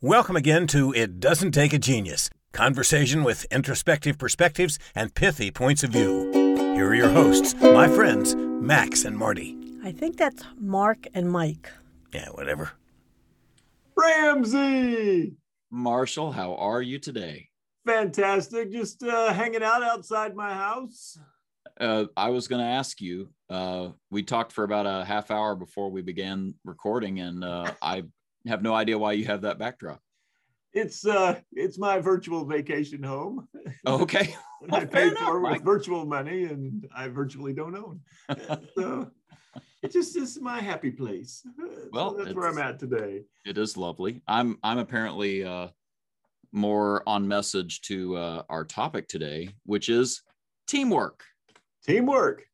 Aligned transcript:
Welcome 0.00 0.36
again 0.36 0.68
to 0.68 0.92
It 0.92 1.18
Doesn't 1.18 1.50
Take 1.50 1.72
a 1.72 1.78
Genius 1.78 2.30
conversation 2.52 3.24
with 3.24 3.46
introspective 3.50 4.16
perspectives 4.16 4.78
and 4.94 5.12
pithy 5.12 5.50
points 5.50 5.82
of 5.82 5.90
view. 5.90 6.30
Here 6.76 6.86
are 6.86 6.94
your 6.94 7.08
hosts, 7.08 7.56
my 7.60 7.88
friends, 7.88 8.36
Max 8.36 9.04
and 9.04 9.18
Marty. 9.18 9.58
I 9.82 9.90
think 9.90 10.16
that's 10.16 10.44
Mark 10.56 11.08
and 11.14 11.28
Mike. 11.32 11.72
Yeah, 12.14 12.28
whatever. 12.28 12.70
Ramsey! 13.96 15.34
Marshall, 15.72 16.30
how 16.30 16.54
are 16.54 16.80
you 16.80 17.00
today? 17.00 17.48
Fantastic. 17.84 18.70
Just 18.70 19.02
uh, 19.02 19.32
hanging 19.32 19.64
out 19.64 19.82
outside 19.82 20.36
my 20.36 20.54
house. 20.54 21.18
Uh, 21.80 22.04
I 22.16 22.28
was 22.28 22.46
going 22.46 22.62
to 22.62 22.70
ask 22.70 23.00
you. 23.00 23.30
Uh, 23.50 23.88
we 24.12 24.22
talked 24.22 24.52
for 24.52 24.62
about 24.62 24.86
a 24.86 25.04
half 25.04 25.32
hour 25.32 25.56
before 25.56 25.90
we 25.90 26.02
began 26.02 26.54
recording, 26.64 27.18
and 27.18 27.42
uh, 27.42 27.72
I 27.82 28.04
have 28.46 28.62
no 28.62 28.74
idea 28.74 28.98
why 28.98 29.12
you 29.12 29.24
have 29.26 29.42
that 29.42 29.58
backdrop. 29.58 30.00
It's 30.72 31.06
uh, 31.06 31.40
it's 31.52 31.78
my 31.78 31.98
virtual 31.98 32.44
vacation 32.44 33.02
home. 33.02 33.48
Okay. 33.86 34.36
and 34.62 34.74
I 34.74 34.84
paid 34.84 35.16
for 35.16 35.40
with 35.40 35.62
virtual 35.62 36.04
money, 36.04 36.44
and 36.44 36.86
I 36.94 37.08
virtually 37.08 37.52
don't 37.52 37.76
own. 37.76 38.00
so 38.76 39.10
it 39.82 39.92
just 39.92 40.16
is 40.16 40.40
my 40.40 40.60
happy 40.60 40.90
place. 40.90 41.42
Well, 41.92 42.10
so 42.10 42.24
that's 42.24 42.34
where 42.36 42.48
I'm 42.48 42.58
at 42.58 42.78
today. 42.78 43.22
It 43.46 43.56
is 43.56 43.76
lovely. 43.76 44.20
I'm 44.28 44.58
I'm 44.62 44.78
apparently 44.78 45.44
uh, 45.44 45.68
more 46.52 47.02
on 47.06 47.26
message 47.26 47.80
to 47.82 48.16
uh, 48.16 48.42
our 48.48 48.64
topic 48.64 49.08
today, 49.08 49.50
which 49.64 49.88
is 49.88 50.22
teamwork. 50.66 51.24
Teamwork. 51.86 52.44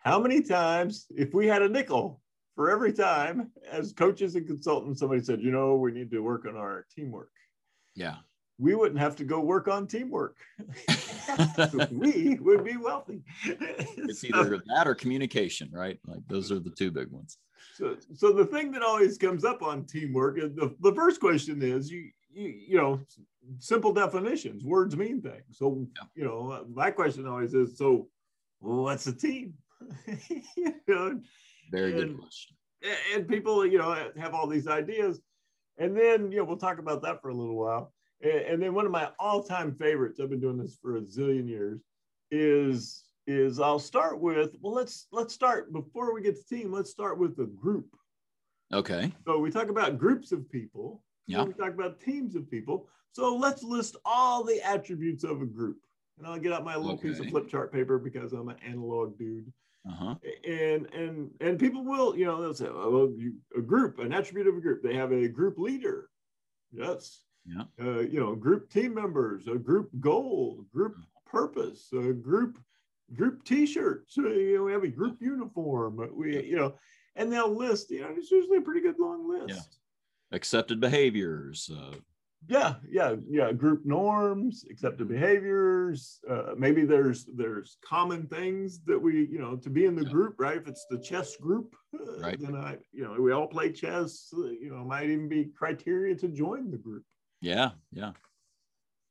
How 0.00 0.20
many 0.20 0.42
times, 0.42 1.06
if 1.16 1.32
we 1.32 1.46
had 1.46 1.62
a 1.62 1.68
nickel 1.68 2.20
for 2.54 2.70
every 2.70 2.92
time, 2.92 3.50
as 3.70 3.92
coaches 3.92 4.36
and 4.36 4.46
consultants, 4.46 5.00
somebody 5.00 5.22
said, 5.22 5.40
you 5.40 5.50
know, 5.50 5.74
we 5.74 5.92
need 5.92 6.10
to 6.12 6.20
work 6.20 6.46
on 6.46 6.56
our 6.56 6.86
teamwork. 6.94 7.30
Yeah. 7.94 8.16
We 8.58 8.76
wouldn't 8.76 9.00
have 9.00 9.16
to 9.16 9.24
go 9.24 9.40
work 9.40 9.66
on 9.66 9.88
teamwork. 9.88 10.36
we 11.90 12.38
would 12.40 12.64
be 12.64 12.76
wealthy. 12.76 13.22
It's 13.44 14.20
so, 14.20 14.28
either 14.32 14.62
that 14.74 14.86
or 14.86 14.94
communication, 14.94 15.70
right? 15.72 15.98
Like 16.06 16.20
those 16.28 16.52
are 16.52 16.60
the 16.60 16.70
two 16.70 16.92
big 16.92 17.10
ones. 17.10 17.38
So, 17.74 17.96
so 18.14 18.32
the 18.32 18.46
thing 18.46 18.70
that 18.72 18.82
always 18.82 19.18
comes 19.18 19.44
up 19.44 19.62
on 19.62 19.84
teamwork, 19.86 20.36
the, 20.36 20.76
the 20.80 20.94
first 20.94 21.18
question 21.18 21.62
is 21.62 21.90
you, 21.90 22.10
you, 22.32 22.54
you 22.68 22.76
know, 22.76 23.00
simple 23.58 23.92
definitions. 23.92 24.64
Words 24.64 24.96
mean 24.96 25.20
things. 25.20 25.58
So, 25.58 25.88
yeah. 25.96 26.02
you 26.14 26.24
know, 26.24 26.50
uh, 26.52 26.64
my 26.72 26.92
question 26.92 27.26
always 27.26 27.54
is, 27.54 27.76
so 27.76 28.08
what's 28.60 29.08
a 29.08 29.12
team? 29.12 29.54
you 30.56 30.74
know, 30.86 31.20
Very 31.70 31.92
and, 31.92 32.00
good 32.00 32.18
question. 32.18 32.56
And 33.14 33.26
people, 33.26 33.66
you 33.66 33.78
know, 33.78 34.10
have 34.18 34.34
all 34.34 34.46
these 34.46 34.68
ideas. 34.68 35.20
And 35.78 35.96
then, 35.96 36.30
you 36.30 36.38
know, 36.38 36.44
we'll 36.44 36.56
talk 36.56 36.78
about 36.78 37.02
that 37.02 37.20
for 37.20 37.30
a 37.30 37.34
little 37.34 37.56
while. 37.56 37.92
And 38.22 38.62
then 38.62 38.74
one 38.74 38.86
of 38.86 38.92
my 38.92 39.10
all-time 39.18 39.74
favorites, 39.74 40.20
I've 40.20 40.30
been 40.30 40.40
doing 40.40 40.56
this 40.56 40.78
for 40.80 40.96
a 40.96 41.00
zillion 41.00 41.48
years, 41.48 41.80
is 42.30 43.04
is 43.26 43.58
I'll 43.58 43.78
start 43.78 44.20
with, 44.20 44.54
well, 44.60 44.74
let's 44.74 45.06
let's 45.10 45.32
start 45.32 45.72
before 45.72 46.14
we 46.14 46.22
get 46.22 46.36
to 46.36 46.46
team, 46.46 46.72
let's 46.72 46.90
start 46.90 47.18
with 47.18 47.36
the 47.36 47.46
group. 47.46 47.86
Okay. 48.72 49.12
So 49.26 49.38
we 49.38 49.50
talk 49.50 49.68
about 49.68 49.98
groups 49.98 50.32
of 50.32 50.50
people. 50.50 51.02
Yeah. 51.26 51.44
We 51.44 51.52
talk 51.54 51.72
about 51.72 52.00
teams 52.00 52.34
of 52.34 52.50
people. 52.50 52.88
So 53.12 53.34
let's 53.34 53.62
list 53.62 53.96
all 54.04 54.44
the 54.44 54.60
attributes 54.62 55.24
of 55.24 55.42
a 55.42 55.46
group. 55.46 55.78
And 56.18 56.26
I'll 56.26 56.38
get 56.38 56.52
out 56.52 56.64
my 56.64 56.76
little 56.76 56.92
okay. 56.92 57.08
piece 57.08 57.20
of 57.20 57.26
flip 57.26 57.48
chart 57.48 57.72
paper 57.72 57.98
because 57.98 58.32
I'm 58.32 58.48
an 58.48 58.56
analog 58.66 59.18
dude. 59.18 59.50
Uh-huh. 59.86 60.14
And 60.44 60.86
and 60.94 61.30
and 61.40 61.58
people 61.58 61.84
will, 61.84 62.16
you 62.16 62.24
know, 62.24 62.40
they'll 62.40 62.54
say, 62.54 62.68
oh, 62.68 62.90
well, 62.90 63.12
you, 63.16 63.34
a 63.56 63.60
group, 63.60 63.98
an 63.98 64.12
attribute 64.12 64.46
of 64.46 64.56
a 64.56 64.60
group. 64.60 64.82
They 64.82 64.94
have 64.94 65.12
a 65.12 65.28
group 65.28 65.58
leader. 65.58 66.08
Yes. 66.72 67.20
Yeah. 67.44 67.64
Uh, 67.78 68.00
you 68.00 68.18
know, 68.18 68.34
group 68.34 68.70
team 68.70 68.94
members, 68.94 69.46
a 69.46 69.56
group 69.56 69.90
goal, 70.00 70.64
group 70.72 70.96
purpose, 71.26 71.88
a 71.92 72.12
group 72.14 72.58
group 73.14 73.44
T-shirts. 73.44 74.14
So, 74.14 74.22
you 74.28 74.56
know, 74.56 74.64
we 74.64 74.72
have 74.72 74.84
a 74.84 74.88
group 74.88 75.18
uniform. 75.20 76.10
We, 76.14 76.42
you 76.42 76.56
know, 76.56 76.74
and 77.16 77.30
they'll 77.30 77.54
list. 77.54 77.90
You 77.90 78.00
know, 78.00 78.14
it's 78.16 78.30
usually 78.30 78.58
a 78.58 78.62
pretty 78.62 78.80
good 78.80 78.98
long 78.98 79.28
list. 79.28 79.48
Yeah. 79.50 80.36
Accepted 80.36 80.80
behaviors. 80.80 81.70
Uh, 81.70 81.96
yeah 82.48 82.74
yeah 82.88 83.14
yeah 83.28 83.52
group 83.52 83.84
norms 83.84 84.64
accepted 84.70 85.08
behaviors 85.08 86.20
uh, 86.30 86.54
maybe 86.56 86.84
there's 86.84 87.26
there's 87.36 87.78
common 87.84 88.26
things 88.26 88.80
that 88.84 89.00
we 89.00 89.26
you 89.30 89.38
know 89.38 89.56
to 89.56 89.70
be 89.70 89.86
in 89.86 89.94
the 89.94 90.04
yeah. 90.04 90.10
group 90.10 90.34
right? 90.38 90.58
If 90.58 90.68
it's 90.68 90.86
the 90.90 90.98
chess 90.98 91.36
group 91.36 91.74
uh, 91.94 92.20
right. 92.20 92.38
then 92.40 92.54
i 92.54 92.76
you 92.92 93.04
know 93.04 93.20
we 93.20 93.32
all 93.32 93.46
play 93.46 93.72
chess 93.72 94.28
uh, 94.36 94.44
you 94.44 94.70
know 94.70 94.84
might 94.84 95.04
even 95.04 95.28
be 95.28 95.46
criteria 95.56 96.14
to 96.16 96.28
join 96.28 96.70
the 96.70 96.78
group. 96.78 97.04
Yeah 97.40 97.70
yeah. 97.92 98.12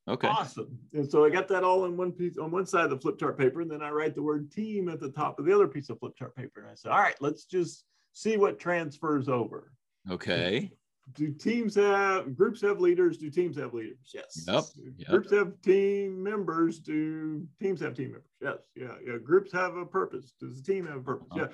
Okay. 0.05 0.27
Awesome. 0.27 0.77
And 0.93 1.09
so 1.09 1.25
i 1.25 1.29
got 1.29 1.47
that 1.47 1.63
all 1.63 1.85
in 1.85 1.97
one 1.97 2.11
piece 2.11 2.37
on 2.37 2.51
one 2.51 2.65
side 2.65 2.85
of 2.85 2.91
the 2.91 2.99
flip 2.99 3.19
chart 3.19 3.37
paper 3.37 3.61
and 3.61 3.71
then 3.71 3.81
i 3.81 3.89
write 3.89 4.15
the 4.15 4.23
word 4.23 4.51
team 4.51 4.89
at 4.89 4.99
the 4.99 5.11
top 5.11 5.39
of 5.39 5.45
the 5.45 5.53
other 5.53 5.67
piece 5.67 5.89
of 5.89 5.99
flip 5.99 6.15
chart 6.17 6.35
paper. 6.35 6.61
And 6.61 6.69
i 6.69 6.75
say 6.75 6.89
all 6.89 6.99
right 6.99 7.15
let's 7.19 7.45
just 7.45 7.85
see 8.13 8.37
what 8.37 8.59
transfers 8.59 9.27
over. 9.27 9.71
Okay 10.11 10.71
do 11.11 11.31
teams 11.31 11.75
have 11.75 12.35
groups 12.35 12.61
have 12.61 12.79
leaders? 12.79 13.17
Do 13.17 13.29
teams 13.29 13.57
have 13.57 13.73
leaders? 13.73 14.11
Yes. 14.13 14.45
Yep. 14.47 14.63
yep. 14.97 15.09
Groups 15.09 15.31
have 15.31 15.61
team 15.61 16.23
members. 16.23 16.79
Do 16.79 17.45
teams 17.61 17.81
have 17.81 17.93
team 17.93 18.11
members? 18.13 18.31
Yes. 18.41 18.57
Yeah. 18.75 18.95
Yeah. 19.05 19.17
Groups 19.17 19.51
have 19.51 19.75
a 19.75 19.85
purpose. 19.85 20.33
Does 20.39 20.61
the 20.61 20.73
team 20.73 20.87
have 20.87 20.97
a 20.97 21.01
purpose? 21.01 21.27
Uh-huh. 21.31 21.47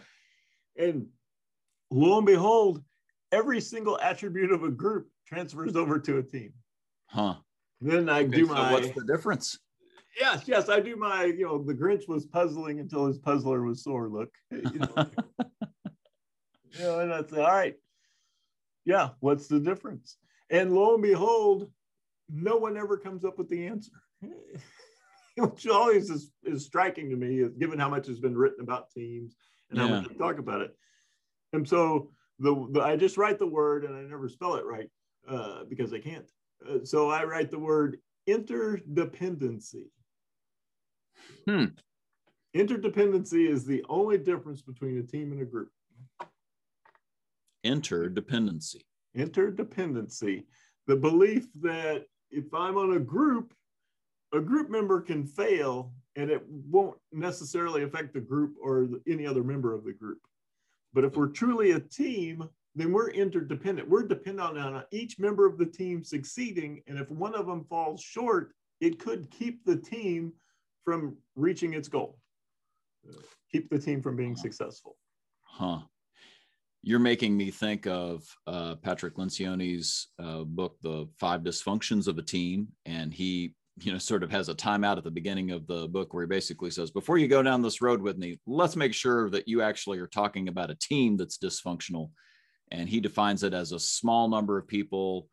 Yeah. 0.77 0.85
And 0.85 1.07
lo 1.89 2.17
and 2.17 2.27
behold, 2.27 2.83
every 3.31 3.59
single 3.59 3.99
attribute 3.99 4.51
of 4.51 4.63
a 4.63 4.69
group 4.69 5.09
transfers 5.27 5.75
over 5.75 5.99
to 5.99 6.19
a 6.19 6.23
team. 6.23 6.53
Huh. 7.07 7.35
Then 7.81 8.07
I 8.07 8.19
okay, 8.19 8.37
do 8.37 8.47
so 8.47 8.53
my. 8.53 8.71
What's 8.71 8.91
the 8.91 9.05
difference? 9.05 9.57
Yes, 10.19 10.43
yes, 10.45 10.69
I 10.69 10.79
do 10.79 10.95
my. 10.95 11.25
You 11.25 11.45
know, 11.45 11.63
the 11.63 11.73
Grinch 11.73 12.07
was 12.07 12.25
puzzling 12.25 12.79
until 12.79 13.07
his 13.07 13.17
puzzler 13.17 13.63
was 13.63 13.83
sore. 13.83 14.09
Look, 14.09 14.29
you 14.51 14.79
know, 14.79 14.93
you 16.71 16.79
know 16.83 16.99
and 16.99 17.11
that's 17.11 17.33
all 17.33 17.39
right 17.39 17.75
yeah, 18.89 19.09
what's 19.19 19.47
the 19.47 19.59
difference? 19.59 20.17
And 20.49 20.73
lo 20.73 20.95
and 20.95 21.03
behold, 21.03 21.69
no 22.27 22.57
one 22.57 22.75
ever 22.75 22.97
comes 22.97 23.23
up 23.23 23.37
with 23.37 23.47
the 23.47 23.67
answer. 23.67 23.91
Which 25.37 25.67
always 25.67 26.09
is, 26.09 26.31
is 26.43 26.65
striking 26.65 27.07
to 27.11 27.15
me, 27.15 27.45
given 27.59 27.77
how 27.77 27.87
much 27.87 28.07
has 28.07 28.19
been 28.19 28.35
written 28.35 28.61
about 28.61 28.89
teams 28.89 29.35
and 29.69 29.77
yeah. 29.77 29.87
how 29.87 29.93
much 29.93 30.09
we 30.09 30.15
talk 30.15 30.39
about 30.39 30.61
it. 30.61 30.75
And 31.53 31.69
so 31.69 32.09
the, 32.39 32.67
the, 32.71 32.81
I 32.81 32.95
just 32.95 33.15
write 33.15 33.37
the 33.37 33.45
word 33.45 33.85
and 33.85 33.95
I 33.95 34.01
never 34.01 34.27
spell 34.27 34.55
it 34.55 34.65
right 34.65 34.89
uh, 35.29 35.65
because 35.69 35.93
I 35.93 35.99
can't. 35.99 36.25
Uh, 36.67 36.83
so 36.83 37.11
I 37.11 37.25
write 37.25 37.51
the 37.51 37.59
word 37.59 37.99
interdependency. 38.27 39.85
Hmm. 41.47 41.65
Interdependency 42.55 43.47
is 43.47 43.65
the 43.65 43.85
only 43.87 44.17
difference 44.17 44.63
between 44.63 44.97
a 44.97 45.03
team 45.03 45.31
and 45.31 45.41
a 45.43 45.45
group. 45.45 45.69
Interdependency. 47.65 48.81
Interdependency. 49.17 50.45
The 50.87 50.95
belief 50.95 51.47
that 51.61 52.05
if 52.31 52.53
I'm 52.53 52.77
on 52.77 52.93
a 52.93 52.99
group, 52.99 53.53
a 54.33 54.39
group 54.39 54.69
member 54.69 55.01
can 55.01 55.25
fail 55.25 55.93
and 56.15 56.29
it 56.29 56.43
won't 56.47 56.97
necessarily 57.11 57.83
affect 57.83 58.13
the 58.13 58.19
group 58.19 58.55
or 58.61 58.87
any 59.07 59.25
other 59.25 59.43
member 59.43 59.73
of 59.73 59.83
the 59.83 59.93
group. 59.93 60.19
But 60.93 61.05
if 61.05 61.15
we're 61.15 61.27
truly 61.27 61.71
a 61.71 61.79
team, 61.79 62.47
then 62.75 62.91
we're 62.91 63.11
interdependent. 63.11 63.89
We're 63.89 64.07
dependent 64.07 64.57
on 64.57 64.83
each 64.91 65.19
member 65.19 65.45
of 65.45 65.57
the 65.57 65.65
team 65.65 66.03
succeeding. 66.03 66.81
And 66.87 66.97
if 66.97 67.09
one 67.09 67.35
of 67.35 67.47
them 67.47 67.65
falls 67.69 68.01
short, 68.01 68.53
it 68.81 68.99
could 68.99 69.29
keep 69.31 69.63
the 69.65 69.75
team 69.75 70.33
from 70.85 71.17
reaching 71.35 71.73
its 71.73 71.87
goal, 71.87 72.17
uh, 73.07 73.13
keep 73.51 73.69
the 73.69 73.77
team 73.77 74.01
from 74.01 74.15
being 74.15 74.35
successful. 74.35 74.97
Huh 75.41 75.81
you're 76.81 76.99
making 76.99 77.35
me 77.35 77.51
think 77.51 77.87
of 77.87 78.23
uh, 78.47 78.75
Patrick 78.75 79.15
Lencioni's 79.15 80.07
uh, 80.17 80.43
book, 80.43 80.77
The 80.81 81.07
Five 81.19 81.41
Dysfunctions 81.41 82.07
of 82.07 82.17
a 82.17 82.21
Team. 82.21 82.69
And 82.85 83.13
he, 83.13 83.53
you 83.81 83.91
know, 83.91 83.97
sort 83.97 84.23
of 84.23 84.31
has 84.31 84.47
a 84.47 84.55
timeout 84.55 84.97
at 84.97 85.03
the 85.03 85.11
beginning 85.11 85.51
of 85.51 85.67
the 85.67 85.87
book 85.87 86.13
where 86.13 86.23
he 86.23 86.27
basically 86.27 86.71
says, 86.71 86.89
before 86.89 87.17
you 87.17 87.27
go 87.27 87.43
down 87.43 87.61
this 87.61 87.81
road 87.81 88.01
with 88.01 88.17
me, 88.17 88.39
let's 88.47 88.77
make 88.77 88.93
sure 88.93 89.29
that 89.29 89.47
you 89.47 89.61
actually 89.61 89.99
are 89.99 90.07
talking 90.07 90.47
about 90.47 90.71
a 90.71 90.75
team 90.75 91.17
that's 91.17 91.37
dysfunctional. 91.37 92.11
And 92.71 92.87
he 92.87 93.01
defines 93.01 93.43
it 93.43 93.53
as 93.53 93.71
a 93.71 93.79
small 93.79 94.29
number 94.29 94.57
of 94.57 94.67
people, 94.67 95.27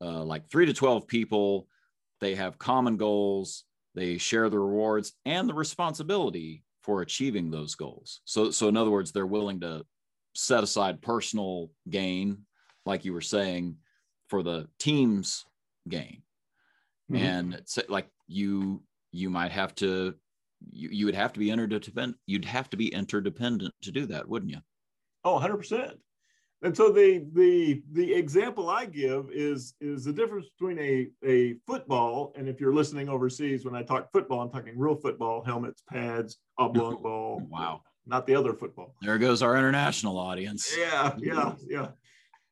uh, 0.00 0.22
like 0.22 0.48
three 0.50 0.66
to 0.66 0.72
12 0.72 1.06
people. 1.06 1.68
They 2.20 2.34
have 2.34 2.58
common 2.58 2.96
goals, 2.96 3.64
they 3.94 4.16
share 4.18 4.48
the 4.48 4.58
rewards 4.58 5.12
and 5.24 5.48
the 5.48 5.54
responsibility 5.54 6.64
for 6.82 7.02
achieving 7.02 7.50
those 7.50 7.74
goals. 7.74 8.22
So, 8.24 8.50
so 8.50 8.68
in 8.68 8.76
other 8.76 8.90
words, 8.90 9.12
they're 9.12 9.26
willing 9.26 9.60
to 9.60 9.84
set 10.38 10.62
aside 10.62 11.02
personal 11.02 11.70
gain, 11.90 12.38
like 12.86 13.04
you 13.04 13.12
were 13.12 13.20
saying, 13.20 13.76
for 14.28 14.42
the 14.42 14.68
team's 14.78 15.44
gain. 15.88 16.22
Mm-hmm. 17.10 17.24
And 17.24 17.54
it's 17.54 17.78
like 17.88 18.08
you 18.28 18.82
you 19.10 19.30
might 19.30 19.50
have 19.50 19.74
to 19.76 20.14
you, 20.70 20.88
you 20.90 21.06
would 21.06 21.14
have 21.14 21.32
to 21.32 21.40
be 21.40 21.50
interdependent 21.50 22.16
you'd 22.26 22.44
have 22.44 22.68
to 22.70 22.76
be 22.76 22.92
interdependent 22.92 23.72
to 23.82 23.90
do 23.90 24.06
that 24.06 24.28
wouldn't 24.28 24.50
you 24.50 24.58
oh 25.24 25.38
100% 25.38 25.92
and 26.62 26.76
so 26.76 26.90
the 26.90 27.24
the 27.32 27.82
the 27.92 28.12
example 28.12 28.68
I 28.68 28.84
give 28.84 29.30
is 29.32 29.74
is 29.80 30.04
the 30.04 30.12
difference 30.12 30.48
between 30.58 30.78
a 30.80 31.08
a 31.24 31.54
football 31.66 32.32
and 32.36 32.48
if 32.48 32.60
you're 32.60 32.74
listening 32.74 33.08
overseas 33.08 33.64
when 33.64 33.76
I 33.76 33.82
talk 33.82 34.10
football 34.12 34.40
I'm 34.40 34.50
talking 34.50 34.76
real 34.76 34.96
football 34.96 35.42
helmets 35.44 35.82
pads 35.88 36.38
oblong 36.58 37.02
ball 37.02 37.40
Wow. 37.48 37.82
Not 38.08 38.26
the 38.26 38.34
other 38.34 38.54
football 38.54 38.94
There 39.02 39.18
goes 39.18 39.42
our 39.42 39.56
international 39.56 40.18
audience. 40.18 40.74
yeah 40.76 41.14
yeah 41.18 41.54
yeah 41.68 41.88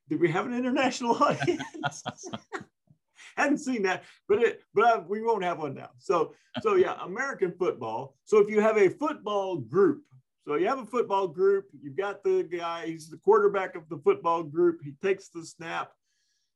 did 0.08 0.20
we 0.20 0.31
have 0.31 0.47
an 0.47 0.55
international 0.55 1.14
audience 1.23 2.05
hadn't 3.37 3.58
seen 3.58 3.82
that 3.82 4.05
but 4.29 4.43
it 4.43 4.62
but 4.75 4.85
I, 4.85 4.99
we 4.99 5.23
won't 5.23 5.44
have 5.44 5.58
one 5.58 5.75
now 5.75 5.91
so 5.99 6.35
so 6.62 6.75
yeah 6.76 6.97
American 7.03 7.53
football 7.53 8.17
so 8.25 8.38
if 8.38 8.49
you 8.49 8.61
have 8.61 8.76
a 8.79 8.88
football 8.88 9.56
group 9.56 10.03
so 10.47 10.55
you 10.55 10.69
have 10.69 10.79
a 10.79 10.87
football 10.87 11.26
group, 11.26 11.64
you've 11.82 11.97
got 11.97 12.23
the 12.23 12.44
guy, 12.44 12.87
he's 12.87 13.11
the 13.11 13.17
quarterback 13.17 13.75
of 13.75 13.88
the 13.88 13.99
football 13.99 14.44
group. 14.44 14.79
He 14.81 14.93
takes 15.03 15.26
the 15.29 15.44
snap, 15.44 15.91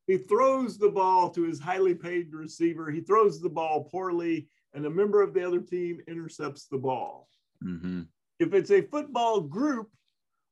he 0.07 0.17
throws 0.17 0.77
the 0.77 0.87
ball 0.87 1.29
to 1.31 1.43
his 1.43 1.59
highly 1.59 1.93
paid 1.93 2.33
receiver. 2.33 2.89
He 2.89 3.01
throws 3.01 3.41
the 3.41 3.49
ball 3.49 3.83
poorly, 3.91 4.47
and 4.73 4.85
a 4.85 4.89
member 4.89 5.21
of 5.21 5.33
the 5.33 5.45
other 5.45 5.59
team 5.59 5.99
intercepts 6.07 6.67
the 6.67 6.77
ball. 6.77 7.27
hmm 7.61 8.03
If 8.41 8.55
it's 8.55 8.71
a 8.71 8.81
football 8.81 9.39
group, 9.39 9.91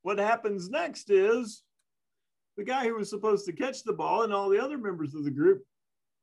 what 0.04 0.20
happens 0.20 0.70
next 0.70 1.10
is 1.10 1.64
the 2.56 2.64
guy 2.64 2.86
who 2.86 2.94
was 2.94 3.10
supposed 3.10 3.48
to 3.48 3.52
catch 3.52 3.84
the 3.84 3.94
ball 3.94 4.22
and 4.22 4.32
all 4.32 4.48
the 4.48 4.64
other 4.64 4.78
members 4.78 5.16
of 5.16 5.24
the 5.24 5.32
group 5.32 5.64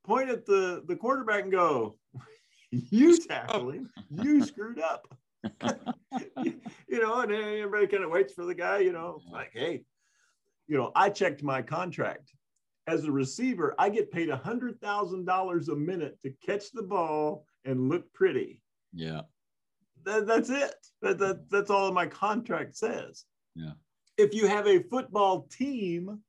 point 0.04 0.30
at 0.30 0.46
the, 0.46 0.84
the 0.86 0.94
quarterback 0.94 1.42
and 1.42 1.50
go, 1.50 1.98
You 2.70 3.18
tackle 3.18 3.70
him, 3.70 3.90
you 4.10 4.44
screwed 4.46 4.78
up. 4.78 5.08
you 6.38 7.02
know, 7.02 7.20
and 7.20 7.32
everybody 7.32 7.88
kind 7.88 8.04
of 8.04 8.10
waits 8.10 8.32
for 8.32 8.44
the 8.44 8.54
guy, 8.54 8.78
you 8.78 8.92
know, 8.92 9.20
like, 9.32 9.50
hey, 9.52 9.82
you 10.68 10.76
know, 10.76 10.92
I 10.94 11.10
checked 11.10 11.42
my 11.42 11.62
contract. 11.62 12.32
As 12.86 13.04
a 13.06 13.10
receiver, 13.10 13.74
I 13.76 13.88
get 13.88 14.12
paid 14.12 14.28
a 14.28 14.36
hundred 14.36 14.80
thousand 14.80 15.24
dollars 15.24 15.68
a 15.68 15.74
minute 15.74 16.16
to 16.22 16.32
catch 16.44 16.70
the 16.70 16.84
ball 16.84 17.44
and 17.64 17.88
look 17.88 18.12
pretty. 18.12 18.62
Yeah. 18.92 19.22
That, 20.06 20.26
that's 20.26 20.48
it. 20.50 20.74
That, 21.02 21.18
that, 21.18 21.50
that's 21.50 21.68
all 21.70 21.92
my 21.92 22.06
contract 22.06 22.76
says. 22.76 23.24
Yeah. 23.54 23.72
If 24.16 24.32
you 24.34 24.46
have 24.46 24.66
a 24.66 24.82
football 24.84 25.42
team 25.50 26.20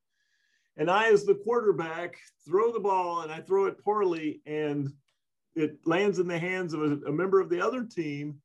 and 0.75 0.91
I, 0.91 1.09
as 1.12 1.24
the 1.25 1.35
quarterback, 1.35 2.18
throw 2.45 2.74
the 2.74 2.79
ball 2.79 3.21
and 3.21 3.31
I 3.31 3.39
throw 3.39 3.68
it 3.68 3.81
poorly 3.83 4.41
and 4.45 4.91
it 5.56 5.77
lands 5.85 6.19
in 6.19 6.27
the 6.27 6.38
hands 6.38 6.74
of 6.74 6.81
a, 6.81 6.97
a 7.07 7.12
member 7.12 7.39
of 7.39 7.50
the 7.50 7.62
other 7.62 7.83
team, 7.83 8.38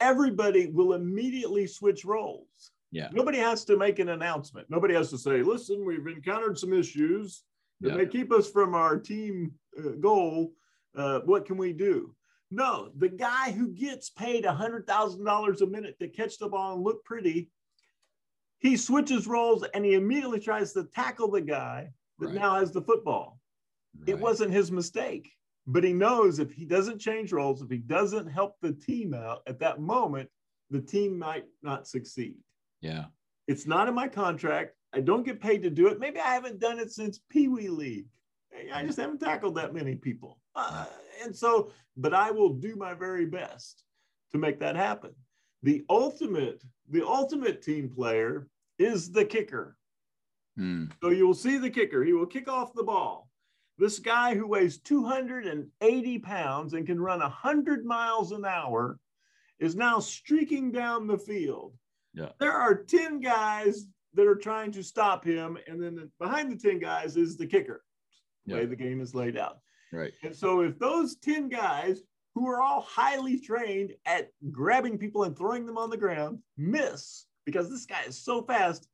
everybody 0.00 0.66
will 0.68 0.94
immediately 0.94 1.66
switch 1.66 2.04
roles. 2.04 2.70
Yeah. 2.92 3.08
Nobody 3.12 3.38
has 3.38 3.64
to 3.66 3.76
make 3.76 3.98
an 3.98 4.08
announcement. 4.10 4.70
Nobody 4.70 4.94
has 4.94 5.10
to 5.10 5.18
say, 5.18 5.42
listen, 5.42 5.84
we've 5.84 6.06
encountered 6.06 6.58
some 6.58 6.72
issues 6.72 7.42
that 7.80 7.90
Yeah. 7.90 7.96
may 7.96 8.06
keep 8.06 8.32
us 8.32 8.48
from 8.48 8.74
our 8.74 8.96
team 8.96 9.52
uh, 9.78 9.90
goal. 10.00 10.52
Uh, 10.96 11.20
what 11.24 11.44
can 11.46 11.56
we 11.56 11.72
do? 11.72 12.14
No, 12.50 12.90
the 12.96 13.08
guy 13.08 13.50
who 13.50 13.68
gets 13.68 14.10
paid 14.10 14.44
$100,000 14.44 15.60
a 15.60 15.66
minute 15.66 15.98
to 15.98 16.08
catch 16.08 16.38
the 16.38 16.48
ball 16.48 16.74
and 16.74 16.82
look 16.84 17.04
pretty, 17.04 17.50
he 18.58 18.76
switches 18.76 19.26
roles 19.26 19.64
and 19.74 19.84
he 19.84 19.94
immediately 19.94 20.40
tries 20.40 20.72
to 20.72 20.84
tackle 20.84 21.30
the 21.30 21.40
guy 21.40 21.92
that 22.18 22.26
Right. 22.26 22.34
now 22.34 22.54
has 22.54 22.72
the 22.72 22.82
football. 22.82 23.40
It 24.06 24.18
wasn't 24.18 24.52
his 24.52 24.70
mistake, 24.70 25.32
but 25.66 25.82
he 25.82 25.92
knows 25.92 26.38
if 26.38 26.52
he 26.52 26.64
doesn't 26.64 26.98
change 27.00 27.32
roles, 27.32 27.62
if 27.62 27.70
he 27.70 27.78
doesn't 27.78 28.28
help 28.28 28.56
the 28.60 28.72
team 28.72 29.12
out 29.14 29.42
at 29.46 29.58
that 29.60 29.80
moment, 29.80 30.30
the 30.70 30.80
team 30.80 31.18
might 31.18 31.46
not 31.62 31.86
succeed. 31.88 32.38
Yeah. 32.80 33.06
It's 33.48 33.66
not 33.66 33.88
in 33.88 33.94
my 33.94 34.08
contract. 34.08 34.74
I 34.92 35.00
don't 35.00 35.24
get 35.24 35.40
paid 35.40 35.62
to 35.62 35.70
do 35.70 35.88
it. 35.88 35.98
Maybe 35.98 36.20
I 36.20 36.34
haven't 36.34 36.60
done 36.60 36.78
it 36.78 36.90
since 36.92 37.20
Pee 37.30 37.48
Wee 37.48 37.68
League. 37.68 38.06
I 38.72 38.84
just 38.84 38.98
haven't 38.98 39.18
tackled 39.20 39.56
that 39.56 39.74
many 39.74 39.96
people. 39.96 40.38
Uh, 40.56 40.86
and 41.22 41.36
so, 41.36 41.70
but 41.96 42.14
I 42.14 42.30
will 42.30 42.54
do 42.54 42.76
my 42.76 42.94
very 42.94 43.26
best 43.26 43.84
to 44.32 44.38
make 44.38 44.58
that 44.60 44.76
happen. 44.76 45.12
The 45.62 45.84
ultimate, 45.88 46.62
the 46.90 47.06
ultimate 47.06 47.62
team 47.62 47.88
player 47.88 48.48
is 48.78 49.10
the 49.10 49.24
kicker. 49.24 49.76
Mm. 50.58 50.90
So 51.02 51.10
you 51.10 51.26
will 51.26 51.34
see 51.34 51.58
the 51.58 51.70
kicker. 51.70 52.02
He 52.02 52.12
will 52.12 52.26
kick 52.26 52.48
off 52.48 52.74
the 52.74 52.82
ball. 52.82 53.28
This 53.78 53.98
guy 53.98 54.34
who 54.34 54.46
weighs 54.46 54.78
280 54.78 56.18
pounds 56.20 56.72
and 56.72 56.86
can 56.86 57.00
run 57.00 57.20
100 57.20 57.84
miles 57.84 58.32
an 58.32 58.44
hour 58.44 58.98
is 59.58 59.76
now 59.76 59.98
streaking 59.98 60.72
down 60.72 61.06
the 61.06 61.18
field. 61.18 61.74
Yeah. 62.14 62.30
There 62.40 62.52
are 62.52 62.74
10 62.74 63.20
guys 63.20 63.86
that 64.14 64.26
are 64.26 64.36
trying 64.36 64.72
to 64.72 64.82
stop 64.82 65.24
him. 65.24 65.58
And 65.66 65.82
then 65.82 66.10
behind 66.18 66.50
the 66.50 66.56
10 66.56 66.78
guys 66.78 67.16
is 67.16 67.36
the 67.36 67.46
kicker, 67.46 67.84
the 68.46 68.54
way 68.54 68.64
the 68.64 68.76
game 68.76 69.02
is 69.02 69.14
laid 69.14 69.36
out. 69.36 69.58
Right. 69.92 70.12
And 70.22 70.34
so 70.34 70.60
if 70.60 70.78
those 70.78 71.16
10 71.16 71.48
guys 71.48 72.00
who 72.34 72.48
are 72.48 72.60
all 72.60 72.82
highly 72.82 73.38
trained 73.38 73.92
at 74.04 74.30
grabbing 74.50 74.98
people 74.98 75.24
and 75.24 75.36
throwing 75.36 75.66
them 75.66 75.78
on 75.78 75.90
the 75.90 75.96
ground 75.96 76.38
miss 76.56 77.26
because 77.44 77.70
this 77.70 77.86
guy 77.86 78.02
is 78.06 78.22
so 78.22 78.42
fast, 78.42 78.88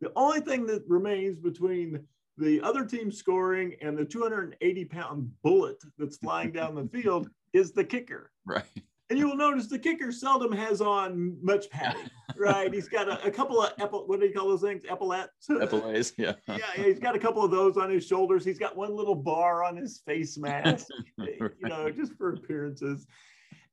the 0.00 0.12
only 0.16 0.40
thing 0.40 0.66
that 0.66 0.84
remains 0.88 1.38
between 1.38 2.06
the 2.38 2.60
other 2.62 2.84
team 2.84 3.10
scoring 3.10 3.74
and 3.80 3.96
the 3.96 4.04
280 4.04 4.84
pound 4.86 5.30
bullet 5.42 5.82
that's 5.98 6.18
flying 6.18 6.52
down 6.52 6.74
the 6.74 6.88
field 6.88 7.28
is 7.52 7.72
the 7.72 7.84
kicker. 7.84 8.30
Right. 8.44 8.64
And 9.08 9.18
you 9.18 9.28
will 9.28 9.36
notice 9.36 9.68
the 9.68 9.78
kicker 9.78 10.10
seldom 10.10 10.50
has 10.50 10.80
on 10.80 11.36
much 11.40 11.70
padding, 11.70 12.10
right? 12.36 12.72
He's 12.74 12.88
got 12.88 13.08
a, 13.08 13.24
a 13.24 13.30
couple 13.30 13.62
of, 13.62 13.76
epaul- 13.76 14.08
what 14.08 14.18
do 14.18 14.26
you 14.26 14.32
call 14.32 14.48
those 14.48 14.62
things? 14.62 14.82
Epaulets? 14.88 15.48
Epilays. 15.60 16.12
Yeah. 16.18 16.32
yeah, 16.48 16.58
yeah, 16.76 16.84
he's 16.84 16.98
got 16.98 17.14
a 17.14 17.18
couple 17.18 17.44
of 17.44 17.52
those 17.52 17.76
on 17.76 17.88
his 17.88 18.04
shoulders. 18.04 18.44
He's 18.44 18.58
got 18.58 18.76
one 18.76 18.96
little 18.96 19.14
bar 19.14 19.62
on 19.62 19.76
his 19.76 20.00
face 20.04 20.36
mask, 20.36 20.88
you 21.18 21.50
know, 21.62 21.88
just 21.90 22.14
for 22.14 22.32
appearances. 22.34 23.06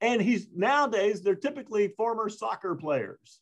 And 0.01 0.21
he's 0.21 0.47
nowadays 0.55 1.21
they're 1.21 1.33
typically 1.33 1.87
former 1.97 2.29
soccer 2.29 2.75
players. 2.75 3.39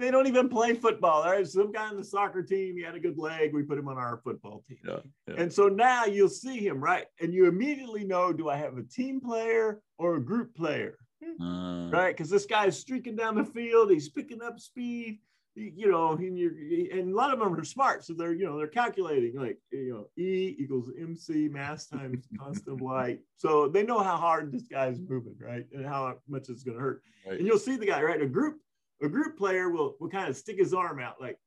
They 0.00 0.10
don't 0.10 0.26
even 0.26 0.48
play 0.48 0.74
football. 0.74 1.22
There's 1.22 1.52
some 1.52 1.72
guy 1.72 1.86
on 1.88 1.96
the 1.96 2.04
soccer 2.04 2.42
team. 2.42 2.76
He 2.76 2.82
had 2.82 2.94
a 2.94 3.00
good 3.00 3.18
leg. 3.18 3.52
We 3.52 3.62
put 3.62 3.78
him 3.78 3.88
on 3.88 3.98
our 3.98 4.20
football 4.24 4.62
team. 4.66 4.78
Yeah. 4.86 4.98
yeah. 5.28 5.34
And 5.36 5.52
so 5.52 5.68
now 5.68 6.06
you'll 6.06 6.28
see 6.28 6.58
him, 6.58 6.80
right? 6.80 7.06
And 7.20 7.34
you 7.34 7.46
immediately 7.46 8.04
know 8.04 8.32
do 8.32 8.48
I 8.48 8.56
have 8.56 8.78
a 8.78 8.82
team 8.82 9.20
player 9.20 9.80
or 9.98 10.16
a 10.16 10.24
group 10.24 10.54
player? 10.54 10.96
Uh, 11.40 11.90
right? 11.90 12.16
Because 12.16 12.30
this 12.30 12.46
guy's 12.46 12.78
streaking 12.78 13.16
down 13.16 13.36
the 13.36 13.44
field, 13.44 13.90
he's 13.90 14.08
picking 14.08 14.42
up 14.42 14.58
speed, 14.58 15.18
you 15.54 15.90
know, 15.90 16.12
and, 16.12 16.38
you're, 16.38 16.52
and 16.92 17.12
a 17.12 17.16
lot 17.16 17.32
of 17.32 17.38
them 17.38 17.54
are 17.54 17.64
smart, 17.64 18.04
so 18.04 18.14
they're 18.14 18.32
you 18.32 18.46
know 18.46 18.56
they're 18.56 18.66
calculating 18.66 19.38
like 19.38 19.58
you 19.70 19.92
know 19.92 20.22
E 20.22 20.56
equals 20.58 20.90
MC 20.98 21.48
mass 21.48 21.86
times 21.86 22.26
constant 22.38 22.80
light, 22.80 23.20
so 23.36 23.68
they 23.68 23.82
know 23.82 23.98
how 23.98 24.16
hard 24.16 24.52
this 24.52 24.62
guy's 24.62 24.98
moving, 25.00 25.34
right, 25.40 25.66
and 25.72 25.84
how 25.84 26.16
much 26.28 26.48
it's 26.48 26.62
going 26.62 26.76
to 26.76 26.82
hurt. 26.82 27.02
Right. 27.26 27.38
And 27.38 27.46
you'll 27.46 27.58
see 27.58 27.76
the 27.76 27.86
guy, 27.86 28.02
right? 28.02 28.22
A 28.22 28.26
group 28.26 28.58
a 29.02 29.08
group 29.08 29.36
player 29.36 29.70
will 29.70 29.96
will 30.00 30.08
kind 30.10 30.28
of 30.28 30.36
stick 30.36 30.58
his 30.58 30.74
arm 30.74 30.98
out 31.00 31.20
like. 31.20 31.38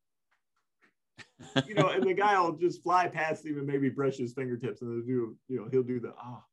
you 1.67 1.75
know, 1.75 1.89
and 1.89 2.03
the 2.03 2.13
guy 2.13 2.39
will 2.39 2.53
just 2.53 2.81
fly 2.81 3.07
past 3.07 3.45
him 3.45 3.57
and 3.57 3.67
maybe 3.67 3.89
brush 3.89 4.17
his 4.17 4.33
fingertips, 4.33 4.81
and 4.81 4.89
they'll 4.91 5.05
do, 5.05 5.37
you 5.47 5.57
know, 5.59 5.67
he'll 5.69 5.83
do 5.83 5.99
the 5.99 6.13
oh, 6.23 6.43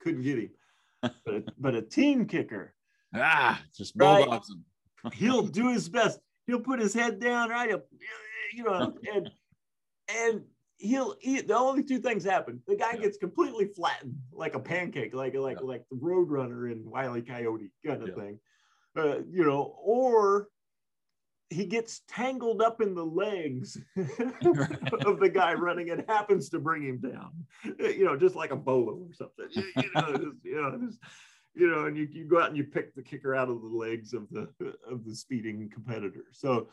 couldn't 0.00 0.22
get 0.22 0.38
him. 0.38 0.50
But 1.02 1.34
a, 1.34 1.44
but 1.58 1.74
a 1.76 1.82
team 1.82 2.26
kicker, 2.26 2.74
ah, 3.14 3.62
just 3.76 3.96
bulldogs 3.96 4.50
him. 4.50 4.64
he'll 5.12 5.42
do 5.60 5.72
his 5.72 5.88
best. 5.88 6.18
He'll 6.46 6.60
put 6.60 6.80
his 6.80 6.92
head 6.94 7.20
down, 7.20 7.50
right? 7.50 7.68
He'll, 7.68 7.82
you 8.52 8.64
know, 8.64 8.94
and 9.14 9.30
and 10.08 10.42
he'll 10.78 11.14
he, 11.20 11.40
the 11.40 11.56
only 11.56 11.84
two 11.84 11.98
things 12.00 12.24
happen. 12.24 12.60
The 12.66 12.74
guy 12.76 12.94
Yeah. 12.94 13.02
gets 13.02 13.18
completely 13.18 13.66
flattened 13.66 14.16
like 14.32 14.54
a 14.54 14.60
pancake, 14.60 15.14
like 15.14 15.34
like 15.36 15.58
Yeah. 15.60 15.66
like 15.66 15.84
the 15.90 15.96
Roadrunner 15.96 16.72
in 16.72 16.88
Wile 16.90 17.16
E. 17.16 17.22
Coyote 17.22 17.70
kind 17.86 18.02
of 18.02 18.08
Yeah. 18.08 18.14
thing. 18.14 18.40
Uh, 18.98 19.18
you 19.30 19.44
know, 19.44 19.76
or 19.82 20.48
he 21.50 21.64
gets 21.64 22.02
tangled 22.08 22.60
up 22.60 22.80
in 22.82 22.94
the 22.94 23.04
legs 23.04 23.78
of 23.96 25.20
the 25.20 25.30
guy 25.32 25.54
running 25.54 25.90
and 25.90 26.04
happens 26.08 26.48
to 26.50 26.58
bring 26.58 26.82
him 26.82 26.98
down. 26.98 27.30
You 27.78 28.04
know, 28.04 28.16
just 28.16 28.34
like 28.34 28.50
a 28.50 28.56
bolo 28.56 28.94
or 29.08 29.12
something. 29.14 29.46
You, 29.50 29.64
you 29.76 29.90
know, 29.94 30.12
just, 30.16 30.44
you 30.44 30.60
know, 30.60 30.78
just, 30.84 30.98
you 31.54 31.70
know, 31.70 31.86
and 31.86 31.96
you, 31.96 32.08
you 32.10 32.24
go 32.26 32.40
out 32.40 32.48
and 32.48 32.56
you 32.56 32.64
pick 32.64 32.94
the 32.94 33.02
kicker 33.02 33.34
out 33.34 33.48
of 33.48 33.60
the 33.62 33.68
legs 33.68 34.12
of 34.12 34.28
the 34.30 34.48
of 34.90 35.04
the 35.04 35.14
speeding 35.14 35.70
competitor. 35.72 36.24
So, 36.32 36.68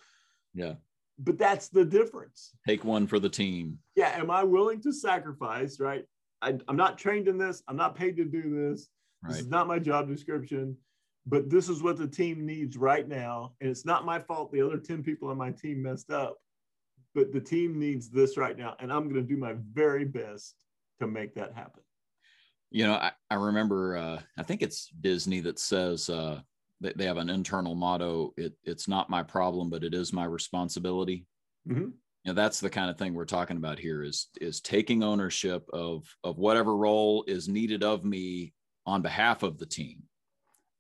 Yeah. 0.54 0.74
but 1.20 1.38
that's 1.38 1.70
the 1.70 1.86
difference. 1.86 2.52
Take 2.68 2.84
one 2.84 3.08
for 3.08 3.20
the 3.20 3.30
team. 3.30 3.80
Yeah, 3.96 4.10
am 4.10 4.30
I 4.32 4.44
willing 4.44 4.82
to 4.82 4.92
sacrifice? 4.92 5.80
Right. 5.80 6.06
I, 6.42 6.58
I'm 6.68 6.76
not 6.76 6.98
trained 6.98 7.28
in 7.28 7.38
this. 7.38 7.64
I'm 7.68 7.78
not 7.78 7.96
paid 7.96 8.18
to 8.18 8.26
do 8.26 8.72
this. 8.72 8.90
This 9.28 9.40
is 9.40 9.48
not 9.48 9.68
my 9.68 9.80
job 9.80 10.08
description, 10.08 10.78
but 11.26 11.50
this 11.50 11.70
is 11.70 11.82
what 11.82 11.98
the 11.98 12.08
team 12.08 12.46
needs 12.46 12.78
right 12.78 13.08
now. 13.08 13.54
And 13.60 13.70
it's 13.70 13.86
not 13.86 14.06
my 14.06 14.20
fault 14.20 14.52
the 14.52 14.62
other 14.62 14.78
10 14.78 15.04
people 15.04 15.30
on 15.30 15.38
my 15.38 15.52
team 15.52 15.82
messed 15.82 16.12
up, 16.12 16.38
but 17.16 17.32
the 17.32 17.42
team 17.42 17.80
needs 17.80 18.10
this 18.10 18.38
right 18.38 18.58
now. 18.58 18.76
And 18.80 18.92
I'm 18.92 19.10
going 19.10 19.16
to 19.16 19.22
do 19.22 19.38
my 19.38 19.56
very 19.74 20.06
best 20.06 20.56
to 21.00 21.08
make 21.08 21.34
that 21.36 21.54
happen. 21.54 21.82
You 22.70 22.86
know, 22.88 22.94
I, 22.94 23.12
I 23.30 23.36
remember, 23.36 23.98
uh, 23.98 24.20
I 24.38 24.44
think 24.44 24.62
it's 24.62 24.90
Disney 25.02 25.40
that 25.42 25.60
says 25.60 26.10
uh, 26.10 26.42
that 26.82 26.98
they 26.98 27.06
have 27.06 27.18
an 27.18 27.30
internal 27.30 27.74
motto 27.74 28.34
it, 28.38 28.54
it's 28.64 28.88
not 28.88 29.10
my 29.10 29.24
problem, 29.24 29.70
but 29.70 29.84
it 29.84 29.94
is 29.94 30.14
my 30.14 30.26
responsibility. 30.26 31.26
Mhm. 31.68 31.94
you 32.24 32.32
know 32.32 32.34
that's 32.34 32.60
the 32.60 32.70
kind 32.70 32.92
of 32.92 32.98
thing 32.98 33.16
we're 33.16 33.26
talking 33.26 33.58
about 33.58 33.80
here 33.80 34.04
is 34.04 34.28
is 34.40 34.62
taking 34.62 35.02
ownership 35.02 35.68
of 35.74 36.06
of 36.24 36.38
whatever 36.38 36.78
role 36.78 37.24
is 37.28 37.48
needed 37.48 37.84
of 37.84 38.06
me 38.06 38.54
on 38.86 39.02
behalf 39.02 39.42
of 39.42 39.58
the 39.58 39.66
team 39.66 40.04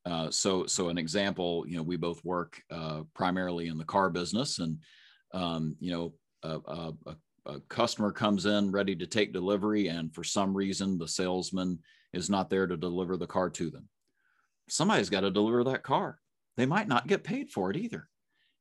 uh, 0.06 0.30
so 0.30 0.66
so 0.66 0.90
an 0.90 0.98
example 0.98 1.66
you 1.68 1.78
know 1.78 1.84
we 1.84 1.98
both 1.98 2.24
work 2.24 2.62
uh, 2.72 3.02
primarily 3.14 3.68
in 3.68 3.78
the 3.78 3.86
car 3.86 4.10
business 4.10 4.60
and 4.60 4.78
um, 5.34 5.76
you 5.80 5.92
know 5.92 6.14
a, 6.44 6.60
a, 6.68 6.94
a, 7.48 7.60
customer 7.70 8.12
comes 8.12 8.46
in 8.46 8.72
ready 8.72 8.96
to 8.96 9.08
take 9.08 9.34
delivery 9.34 9.88
and 9.88 10.14
for 10.14 10.24
some 10.24 10.56
reason 10.56 10.98
the 10.98 11.08
salesman 11.08 11.80
is 12.14 12.30
not 12.30 12.50
there 12.50 12.68
to 12.68 12.78
deliver 12.78 13.18
the 13.18 13.28
car 13.28 13.50
to 13.50 13.70
them. 13.70 13.88
Somebody's 14.70 15.10
got 15.10 15.22
to 15.22 15.32
deliver 15.32 15.64
that 15.66 15.84
car. 15.84 16.20
They 16.58 16.66
might 16.66 16.88
not 16.88 17.08
get 17.08 17.24
paid 17.24 17.52
for 17.52 17.70
it 17.70 17.78
either. 17.78 18.08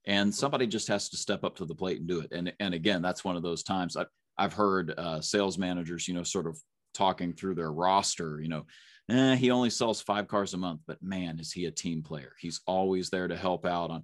And 0.06 0.34
somebody 0.34 0.66
just 0.66 0.88
has 0.88 1.08
to 1.10 1.16
step 1.16 1.44
up 1.44 1.56
to 1.56 1.64
the 1.64 1.74
plate 1.74 1.98
and 1.98 2.08
do 2.08 2.20
it. 2.20 2.32
And 2.32 2.52
and 2.60 2.74
again 2.74 3.00
that's 3.00 3.24
one 3.24 3.36
of 3.36 3.42
those 3.42 3.62
times 3.62 3.96
i've, 3.96 4.08
I've 4.36 4.52
heard 4.52 4.92
uh, 4.98 5.20
sales 5.20 5.56
managers 5.56 6.08
you 6.08 6.14
know 6.14 6.22
sort 6.22 6.46
of 6.46 6.58
talking 6.94 7.32
through 7.32 7.54
their 7.54 7.72
roster 7.72 8.40
you 8.40 8.48
know 8.48 8.64
eh, 9.10 9.34
he 9.36 9.50
only 9.50 9.70
sells 9.70 10.00
five 10.00 10.28
cars 10.28 10.54
a 10.54 10.56
month 10.56 10.80
but 10.86 11.02
man 11.02 11.38
is 11.38 11.52
he 11.52 11.66
a 11.66 11.70
team 11.70 12.02
player 12.02 12.32
he's 12.38 12.60
always 12.66 13.10
there 13.10 13.28
to 13.28 13.36
help 13.36 13.66
out 13.66 13.90
on 13.90 14.02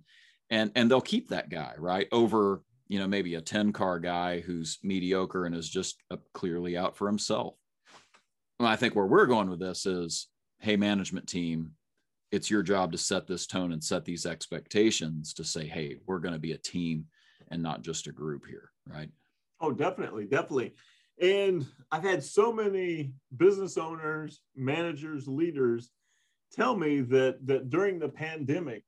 and 0.51 0.71
and 0.75 0.91
they'll 0.91 1.01
keep 1.01 1.29
that 1.29 1.49
guy 1.49 1.73
right 1.79 2.09
over 2.13 2.63
you 2.89 2.99
know 2.99 3.07
maybe 3.07 3.35
a 3.37 3.41
10 3.41 3.73
car 3.73 3.99
guy 3.99 4.41
who's 4.41 4.79
mediocre 4.83 5.47
and 5.47 5.55
is 5.55 5.69
just 5.69 6.03
clearly 6.35 6.77
out 6.77 6.97
for 6.97 7.07
himself 7.07 7.55
well, 8.59 8.69
i 8.69 8.77
think 8.77 8.95
where 8.95 9.07
we're 9.07 9.27
going 9.27 9.49
with 9.49 9.61
this 9.61 9.87
is 9.87 10.29
hey 10.59 10.77
management 10.77 11.27
team 11.27 11.73
it's 12.33 12.51
your 12.51 12.63
job 12.63 12.93
to 12.93 12.99
set 12.99 13.27
this 13.27 13.47
tone 13.47 13.73
and 13.73 13.83
set 13.83 14.05
these 14.05 14.27
expectations 14.27 15.35
to 15.35 15.45
say, 15.45 15.67
hey, 15.67 15.97
we're 16.07 16.19
going 16.19 16.35
to 16.35 16.41
be 16.41 16.53
a 16.53 16.59
team 16.59 17.07
and 17.49 17.63
not 17.63 17.83
just 17.83 18.07
a 18.07 18.13
group 18.13 18.47
here, 18.47 18.71
right? 18.87 19.11
Oh, 19.61 19.73
definitely, 19.73 20.27
definitely. 20.27 20.75
And 21.21 21.67
I've 21.93 22.05
had 22.05 22.23
so 22.23 22.53
many 22.53 23.13
business 23.37 23.77
owners, 23.77 24.41
managers, 24.57 25.29
leaders 25.29 25.91
tell 26.53 26.77
me 26.77 27.01
that 27.03 27.47
that 27.47 27.71
during 27.71 27.99
the 27.99 28.09
pandemic, 28.09 28.85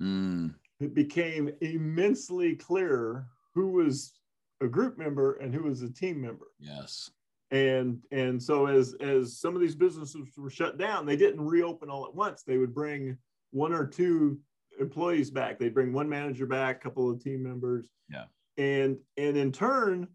mm. 0.00 0.54
it 0.80 0.94
became 0.94 1.50
immensely 1.60 2.54
clear 2.54 3.26
who 3.54 3.72
was 3.72 4.14
a 4.60 4.68
group 4.68 4.96
member 4.96 5.34
and 5.34 5.54
who 5.54 5.64
was 5.64 5.82
a 5.82 5.92
team 5.92 6.20
member. 6.20 6.46
Yes. 6.58 7.10
And 7.50 7.98
and 8.12 8.42
so 8.42 8.66
as 8.66 8.94
as 9.00 9.38
some 9.38 9.54
of 9.54 9.60
these 9.60 9.74
businesses 9.74 10.28
were 10.36 10.50
shut 10.50 10.78
down 10.78 11.04
they 11.04 11.16
didn't 11.16 11.44
reopen 11.44 11.90
all 11.90 12.06
at 12.06 12.14
once. 12.14 12.42
They 12.42 12.58
would 12.58 12.74
bring 12.74 13.18
one 13.50 13.72
or 13.72 13.86
two 13.86 14.38
employees 14.80 15.30
back. 15.30 15.58
They'd 15.58 15.74
bring 15.74 15.92
one 15.92 16.08
manager 16.08 16.46
back 16.46 16.76
a 16.76 16.80
couple 16.80 17.10
of 17.10 17.22
team 17.22 17.42
members. 17.42 17.90
Yeah. 18.08 18.24
And 18.56 18.98
and 19.18 19.36
in 19.36 19.52
turn 19.52 20.08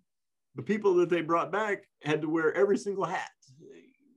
the 0.58 0.64
people 0.64 0.96
that 0.96 1.10
they 1.10 1.22
brought 1.22 1.52
back 1.52 1.84
had 2.04 2.22
to 2.22 2.30
wear 2.30 2.54
every 2.54 2.78
single 2.78 3.06
hat 3.06 3.30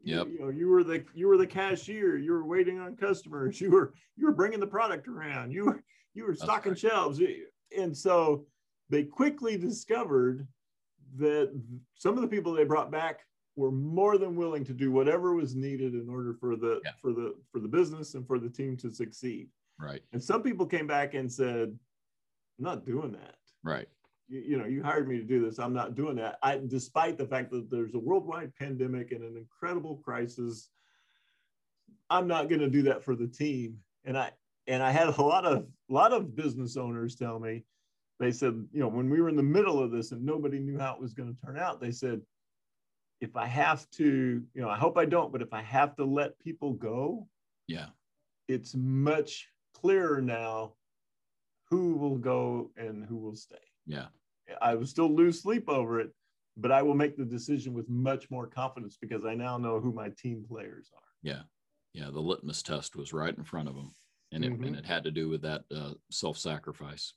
yep. 0.02 0.26
you, 0.26 0.32
you 0.32 0.40
know 0.40 0.48
you 0.48 0.68
were 0.68 0.82
the 0.82 1.04
you 1.14 1.28
were 1.28 1.36
the 1.36 1.46
cashier 1.46 2.16
you 2.16 2.32
were 2.32 2.44
waiting 2.44 2.80
on 2.80 2.96
customers 2.96 3.60
you 3.60 3.70
were 3.70 3.92
you 4.16 4.26
were 4.26 4.32
bringing 4.32 4.60
the 4.60 4.66
product 4.66 5.06
around 5.06 5.52
you 5.52 5.66
were 5.66 5.82
you 6.14 6.24
were 6.24 6.34
stocking 6.34 6.72
right. 6.72 6.78
shelves 6.78 7.20
eh, 7.20 7.44
and 7.78 7.96
so 7.96 8.44
they 8.88 9.04
quickly 9.04 9.56
discovered 9.56 10.48
that 11.16 11.52
some 11.94 12.16
of 12.16 12.22
the 12.22 12.28
people 12.28 12.52
they 12.52 12.64
brought 12.64 12.90
back 12.90 13.20
were 13.56 13.70
more 13.70 14.16
than 14.16 14.36
willing 14.36 14.64
to 14.64 14.72
do 14.72 14.90
whatever 14.90 15.34
was 15.34 15.54
needed 15.54 15.94
in 15.94 16.08
order 16.08 16.34
for 16.34 16.56
the 16.56 16.80
yeah. 16.84 16.92
for 17.00 17.12
the 17.12 17.34
for 17.52 17.60
the 17.60 17.68
business 17.68 18.14
and 18.14 18.26
for 18.26 18.38
the 18.38 18.48
team 18.48 18.76
to 18.76 18.90
succeed 18.90 19.48
right 19.78 20.00
and 20.12 20.22
some 20.22 20.42
people 20.42 20.66
came 20.66 20.86
back 20.86 21.14
and 21.14 21.30
said 21.30 21.68
i'm 21.68 22.64
not 22.64 22.86
doing 22.86 23.12
that 23.12 23.36
right 23.62 23.88
you, 24.30 24.40
you 24.40 24.58
know 24.58 24.64
you 24.64 24.82
hired 24.82 25.08
me 25.08 25.18
to 25.18 25.24
do 25.24 25.44
this 25.44 25.58
i'm 25.58 25.74
not 25.74 25.94
doing 25.94 26.16
that 26.16 26.38
i 26.42 26.58
despite 26.68 27.18
the 27.18 27.26
fact 27.26 27.50
that 27.50 27.70
there's 27.70 27.94
a 27.94 27.98
worldwide 27.98 28.54
pandemic 28.56 29.12
and 29.12 29.22
an 29.22 29.36
incredible 29.36 29.96
crisis 29.96 30.70
i'm 32.08 32.26
not 32.26 32.48
going 32.48 32.60
to 32.60 32.70
do 32.70 32.82
that 32.82 33.04
for 33.04 33.14
the 33.14 33.26
team 33.26 33.76
and 34.04 34.16
i 34.16 34.30
and 34.66 34.82
i 34.82 34.90
had 34.90 35.08
a 35.08 35.22
lot 35.22 35.44
of 35.44 35.66
a 35.90 35.92
lot 35.92 36.12
of 36.12 36.34
business 36.34 36.76
owners 36.76 37.14
tell 37.14 37.38
me 37.38 37.64
they 38.20 38.30
said, 38.30 38.66
you 38.70 38.80
know, 38.80 38.88
when 38.88 39.08
we 39.08 39.22
were 39.22 39.30
in 39.30 39.36
the 39.36 39.42
middle 39.42 39.82
of 39.82 39.90
this 39.90 40.12
and 40.12 40.22
nobody 40.22 40.60
knew 40.60 40.78
how 40.78 40.92
it 40.92 41.00
was 41.00 41.14
going 41.14 41.34
to 41.34 41.40
turn 41.44 41.58
out, 41.58 41.80
they 41.80 41.90
said, 41.90 42.20
if 43.22 43.34
I 43.34 43.46
have 43.46 43.90
to, 43.92 44.42
you 44.54 44.62
know, 44.62 44.68
I 44.68 44.76
hope 44.76 44.98
I 44.98 45.06
don't, 45.06 45.32
but 45.32 45.42
if 45.42 45.54
I 45.54 45.62
have 45.62 45.96
to 45.96 46.04
let 46.04 46.38
people 46.38 46.74
go, 46.74 47.26
yeah, 47.66 47.86
it's 48.46 48.74
much 48.74 49.48
clearer 49.74 50.20
now 50.20 50.74
who 51.70 51.96
will 51.96 52.18
go 52.18 52.70
and 52.76 53.04
who 53.04 53.16
will 53.16 53.34
stay. 53.34 53.56
Yeah. 53.86 54.06
I 54.60 54.74
will 54.74 54.86
still 54.86 55.14
lose 55.14 55.42
sleep 55.42 55.68
over 55.68 56.00
it, 56.00 56.10
but 56.56 56.72
I 56.72 56.82
will 56.82 56.94
make 56.94 57.16
the 57.16 57.24
decision 57.24 57.72
with 57.72 57.88
much 57.88 58.30
more 58.30 58.46
confidence 58.46 58.96
because 59.00 59.24
I 59.24 59.34
now 59.34 59.56
know 59.58 59.80
who 59.80 59.92
my 59.92 60.10
team 60.10 60.44
players 60.48 60.90
are. 60.94 61.02
Yeah. 61.22 61.42
Yeah. 61.94 62.10
The 62.12 62.20
litmus 62.20 62.62
test 62.62 62.96
was 62.96 63.12
right 63.12 63.36
in 63.36 63.44
front 63.44 63.68
of 63.68 63.74
them. 63.74 63.92
And 64.32 64.44
it, 64.44 64.52
mm-hmm. 64.52 64.64
and 64.64 64.76
it 64.76 64.86
had 64.86 65.04
to 65.04 65.10
do 65.10 65.28
with 65.28 65.42
that 65.42 65.62
uh, 65.74 65.94
self 66.10 66.38
sacrifice. 66.38 67.14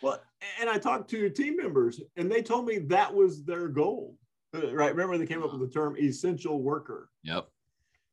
Well, 0.00 0.20
and 0.60 0.68
I 0.68 0.78
talked 0.78 1.10
to 1.10 1.30
team 1.30 1.56
members, 1.56 2.00
and 2.16 2.30
they 2.30 2.42
told 2.42 2.66
me 2.66 2.78
that 2.78 3.12
was 3.12 3.44
their 3.44 3.68
goal. 3.68 4.16
Uh, 4.54 4.74
right? 4.74 4.94
Remember, 4.94 5.18
they 5.18 5.26
came 5.26 5.42
up 5.42 5.52
with 5.52 5.60
the 5.60 5.72
term 5.72 5.96
essential 5.98 6.62
worker. 6.62 7.10
Yep. 7.22 7.48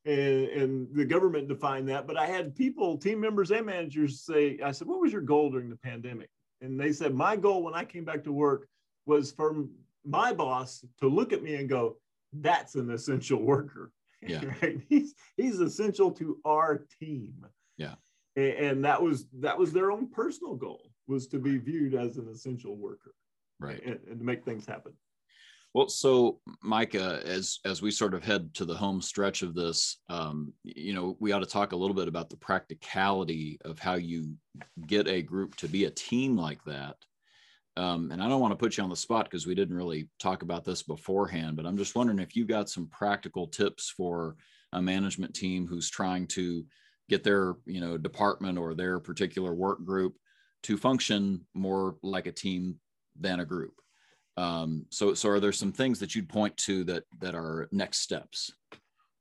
And, 0.05 0.47
and 0.47 0.87
the 0.93 1.05
government 1.05 1.47
defined 1.47 1.87
that. 1.89 2.07
But 2.07 2.17
I 2.17 2.25
had 2.25 2.55
people, 2.55 2.97
team 2.97 3.19
members 3.19 3.51
and 3.51 3.65
managers 3.65 4.21
say, 4.21 4.59
I 4.63 4.71
said, 4.71 4.87
What 4.87 4.99
was 4.99 5.11
your 5.11 5.21
goal 5.21 5.51
during 5.51 5.69
the 5.69 5.77
pandemic? 5.77 6.29
And 6.61 6.79
they 6.79 6.91
said, 6.91 7.13
My 7.13 7.35
goal 7.35 7.63
when 7.63 7.73
I 7.73 7.83
came 7.83 8.05
back 8.05 8.23
to 8.25 8.31
work 8.31 8.67
was 9.05 9.31
for 9.31 9.65
my 10.05 10.33
boss 10.33 10.85
to 10.99 11.07
look 11.07 11.33
at 11.33 11.43
me 11.43 11.55
and 11.55 11.67
go, 11.67 11.97
That's 12.33 12.75
an 12.75 12.91
essential 12.91 13.41
worker. 13.41 13.91
Yeah. 14.23 14.41
right? 14.61 14.79
He's, 14.87 15.15
he's 15.35 15.59
essential 15.59 16.11
to 16.11 16.37
our 16.45 16.85
team. 16.99 17.43
Yeah. 17.75 17.95
And, 18.35 18.53
and 18.53 18.85
that 18.85 19.01
was 19.01 19.25
that 19.39 19.57
was 19.57 19.73
their 19.73 19.91
own 19.91 20.09
personal 20.11 20.53
goal 20.55 20.91
was 21.07 21.25
to 21.29 21.39
be 21.39 21.57
viewed 21.57 21.95
as 21.95 22.17
an 22.17 22.27
essential 22.29 22.75
worker 22.75 23.15
right 23.59 23.81
and, 23.83 23.99
and 24.07 24.19
to 24.19 24.25
make 24.25 24.45
things 24.45 24.65
happen 24.65 24.93
well 25.73 25.89
so 25.89 26.39
micah 26.61 27.21
as 27.25 27.59
as 27.65 27.81
we 27.81 27.91
sort 27.91 28.13
of 28.13 28.23
head 28.23 28.53
to 28.53 28.65
the 28.65 28.73
home 28.73 29.01
stretch 29.01 29.41
of 29.41 29.53
this 29.53 29.97
um, 30.09 30.53
you 30.63 30.93
know 30.93 31.15
we 31.19 31.31
ought 31.31 31.39
to 31.39 31.45
talk 31.45 31.71
a 31.71 31.75
little 31.75 31.95
bit 31.95 32.07
about 32.07 32.29
the 32.29 32.37
practicality 32.37 33.59
of 33.65 33.79
how 33.79 33.95
you 33.95 34.33
get 34.87 35.07
a 35.07 35.21
group 35.21 35.55
to 35.55 35.67
be 35.67 35.85
a 35.85 35.91
team 35.91 36.37
like 36.37 36.63
that 36.65 36.95
um, 37.77 38.11
and 38.11 38.21
i 38.21 38.27
don't 38.27 38.41
want 38.41 38.51
to 38.51 38.57
put 38.57 38.77
you 38.77 38.83
on 38.83 38.89
the 38.89 38.95
spot 38.95 39.25
because 39.25 39.47
we 39.47 39.55
didn't 39.55 39.77
really 39.77 40.09
talk 40.19 40.41
about 40.41 40.63
this 40.63 40.83
beforehand 40.83 41.55
but 41.55 41.65
i'm 41.65 41.77
just 41.77 41.95
wondering 41.95 42.19
if 42.19 42.35
you 42.35 42.45
got 42.45 42.69
some 42.69 42.87
practical 42.87 43.47
tips 43.47 43.89
for 43.95 44.35
a 44.73 44.81
management 44.81 45.33
team 45.33 45.67
who's 45.67 45.89
trying 45.89 46.25
to 46.27 46.65
get 47.09 47.23
their 47.23 47.55
you 47.65 47.81
know 47.81 47.97
department 47.97 48.57
or 48.57 48.73
their 48.73 48.99
particular 48.99 49.53
work 49.53 49.83
group 49.83 50.15
to 50.63 50.77
function 50.77 51.45
more 51.53 51.97
like 52.03 52.27
a 52.27 52.31
team 52.31 52.75
than 53.19 53.39
a 53.39 53.45
group. 53.45 53.73
Um, 54.37 54.85
so, 54.89 55.13
so 55.13 55.29
are 55.29 55.39
there 55.39 55.51
some 55.51 55.71
things 55.71 55.99
that 55.99 56.15
you'd 56.15 56.29
point 56.29 56.55
to 56.57 56.83
that 56.85 57.03
that 57.19 57.35
are 57.35 57.67
next 57.71 57.99
steps? 57.99 58.53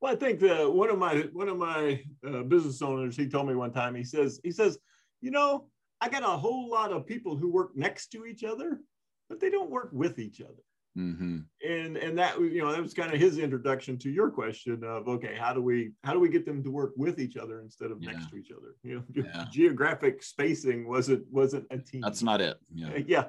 Well, 0.01 0.13
I 0.13 0.17
think 0.17 0.41
that 0.41 0.73
one 0.73 0.89
of 0.89 0.99
my 0.99 1.29
one 1.33 1.49
of 1.49 1.59
my 1.59 2.03
uh, 2.27 2.43
business 2.43 2.81
owners 2.81 3.17
he 3.17 3.29
told 3.29 3.49
me 3.49 3.55
one 3.55 3.73
time 3.73 3.95
he 3.95 4.05
says 4.05 4.41
he 4.43 4.51
says 4.51 4.79
you 5.21 5.31
know 5.31 5.67
I 6.01 6.09
got 6.09 6.23
a 6.23 6.27
whole 6.27 6.71
lot 6.71 6.93
of 6.93 7.07
people 7.07 7.37
who 7.37 7.51
work 7.51 7.77
next 7.77 8.09
to 8.13 8.25
each 8.25 8.43
other, 8.43 8.81
but 9.29 9.41
they 9.41 9.51
don't 9.51 9.71
work 9.71 9.91
with 9.93 10.19
each 10.19 10.41
other. 10.41 10.63
Mm-hmm. 10.99 11.39
And 11.69 11.97
and 11.97 12.19
that 12.19 12.41
you 12.41 12.63
know 12.63 12.73
that 12.73 12.83
was 12.83 12.95
kind 12.95 13.15
of 13.15 13.21
his 13.21 13.39
introduction 13.39 13.97
to 13.99 14.11
your 14.11 14.29
question 14.29 14.83
of 14.83 15.07
okay 15.07 15.37
how 15.39 15.53
do 15.53 15.63
we 15.63 15.93
how 16.03 16.13
do 16.13 16.19
we 16.19 16.29
get 16.29 16.45
them 16.45 16.65
to 16.65 16.71
work 16.71 16.95
with 16.97 17.21
each 17.21 17.37
other 17.37 17.61
instead 17.61 17.93
of 17.93 18.03
yeah. 18.03 18.11
next 18.11 18.29
to 18.31 18.37
each 18.37 18.51
other 18.51 18.75
you 18.83 18.97
know 18.97 19.05
yeah. 19.15 19.45
geographic 19.53 20.21
spacing 20.21 20.89
wasn't 20.89 21.25
wasn't 21.31 21.65
a 21.71 21.79
team 21.79 22.01
that's 22.01 22.25
not 22.25 22.41
it 22.41 22.59
yeah 22.75 22.99
yeah 23.07 23.25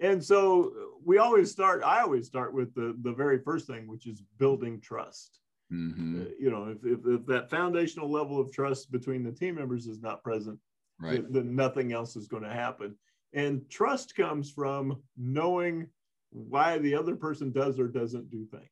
and 0.00 0.22
so 0.22 0.72
we 1.04 1.18
always 1.18 1.50
start 1.50 1.82
I 1.84 2.00
always 2.00 2.26
start 2.26 2.52
with 2.52 2.74
the 2.74 2.96
the 3.02 3.12
very 3.12 3.38
first 3.38 3.66
thing 3.66 3.86
which 3.86 4.06
is 4.06 4.22
building 4.38 4.80
trust 4.80 5.40
mm-hmm. 5.72 6.22
uh, 6.22 6.24
you 6.38 6.50
know 6.50 6.66
if, 6.68 6.78
if, 6.84 7.00
if, 7.06 7.26
that 7.26 7.50
foundational 7.50 8.10
level 8.10 8.40
of 8.40 8.52
trust 8.52 8.90
between 8.90 9.22
the 9.22 9.32
team 9.32 9.54
members 9.56 9.86
is 9.86 10.00
not 10.00 10.22
present 10.22 10.58
right 10.98 11.22
then, 11.22 11.32
then 11.32 11.56
nothing 11.56 11.92
else 11.92 12.16
is 12.16 12.26
going 12.26 12.42
to 12.42 12.52
happen 12.52 12.96
and 13.34 13.68
trust 13.68 14.14
comes 14.14 14.50
from 14.50 15.02
knowing 15.16 15.88
why 16.30 16.78
the 16.78 16.94
other 16.94 17.16
person 17.16 17.52
does 17.52 17.78
or 17.78 17.88
doesn't 17.88 18.30
do 18.30 18.46
things. 18.46 18.68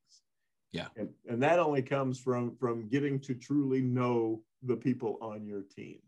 Yeah. 0.72 0.88
And, 0.96 1.10
and 1.28 1.42
that 1.42 1.58
only 1.58 1.82
comes 1.82 2.18
from 2.18 2.56
from 2.56 2.88
getting 2.88 3.20
to 3.20 3.34
truly 3.34 3.82
know 3.82 4.42
the 4.62 4.76
people 4.76 5.18
on 5.20 5.46
your 5.46 5.62
team. 5.62 5.98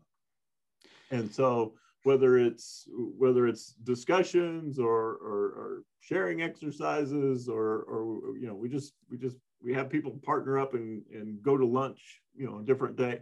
And 1.11 1.31
so 1.31 1.73
whether 2.05 2.37
it's 2.37 2.87
whether 3.17 3.47
it's 3.47 3.73
discussions 3.83 4.79
or, 4.79 5.17
or, 5.23 5.45
or 5.57 5.83
sharing 5.99 6.41
exercises 6.41 7.49
or 7.49 7.79
or 7.83 8.37
you 8.37 8.47
know 8.47 8.55
we 8.55 8.69
just 8.69 8.93
we 9.09 9.17
just 9.17 9.37
we 9.63 9.73
have 9.73 9.89
people 9.89 10.19
partner 10.23 10.59
up 10.59 10.73
and, 10.75 11.01
and 11.11 11.41
go 11.41 11.57
to 11.57 11.65
lunch 11.65 12.21
you 12.35 12.45
know 12.45 12.59
a 12.59 12.63
different 12.63 12.95
day 12.95 13.19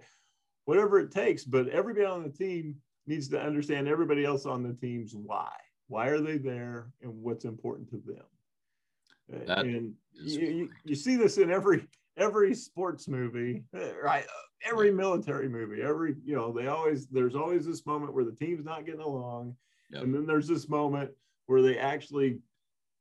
whatever 0.66 1.00
it 1.00 1.12
takes. 1.12 1.44
But 1.44 1.70
everybody 1.70 2.06
on 2.06 2.24
the 2.24 2.30
team 2.30 2.75
needs 3.08 3.28
to 3.30 3.42
understand 3.42 3.88
everybody 3.88 4.25
else 4.25 4.46
on 4.46 4.63
the 4.63 4.74
team's 4.74 5.13
why. 5.16 5.52
Why 5.88 6.08
are 6.08 6.22
they 6.22 6.38
there, 6.38 6.92
and 7.02 7.12
what's 7.22 7.46
important 7.46 7.90
to 7.90 7.98
them? 7.98 9.46
That 9.48 9.60
and 9.60 9.94
you, 10.13 10.40
you, 10.40 10.70
you 10.86 10.96
see 10.96 11.16
this 11.16 11.38
in 11.38 11.52
every 11.52 11.86
every 12.17 12.53
sports 12.53 13.08
movie, 13.08 13.63
uh, 13.75 13.96
right? 14.01 14.25
Every 14.65 14.91
military 14.91 15.50
movie, 15.50 15.82
every 15.82 16.15
you 16.24 16.36
know, 16.36 16.51
they 16.53 16.67
always 16.67 17.08
there's 17.08 17.36
always 17.36 17.65
this 17.65 17.86
moment 17.86 18.13
where 18.13 18.24
the 18.24 18.32
team's 18.32 18.65
not 18.65 18.86
getting 18.86 19.01
along, 19.01 19.55
Yep. 19.89 20.03
and 20.03 20.13
then 20.15 20.25
there's 20.25 20.48
this 20.48 20.70
moment 20.70 21.12
where 21.48 21.62
they 21.62 21.77
actually 21.77 22.39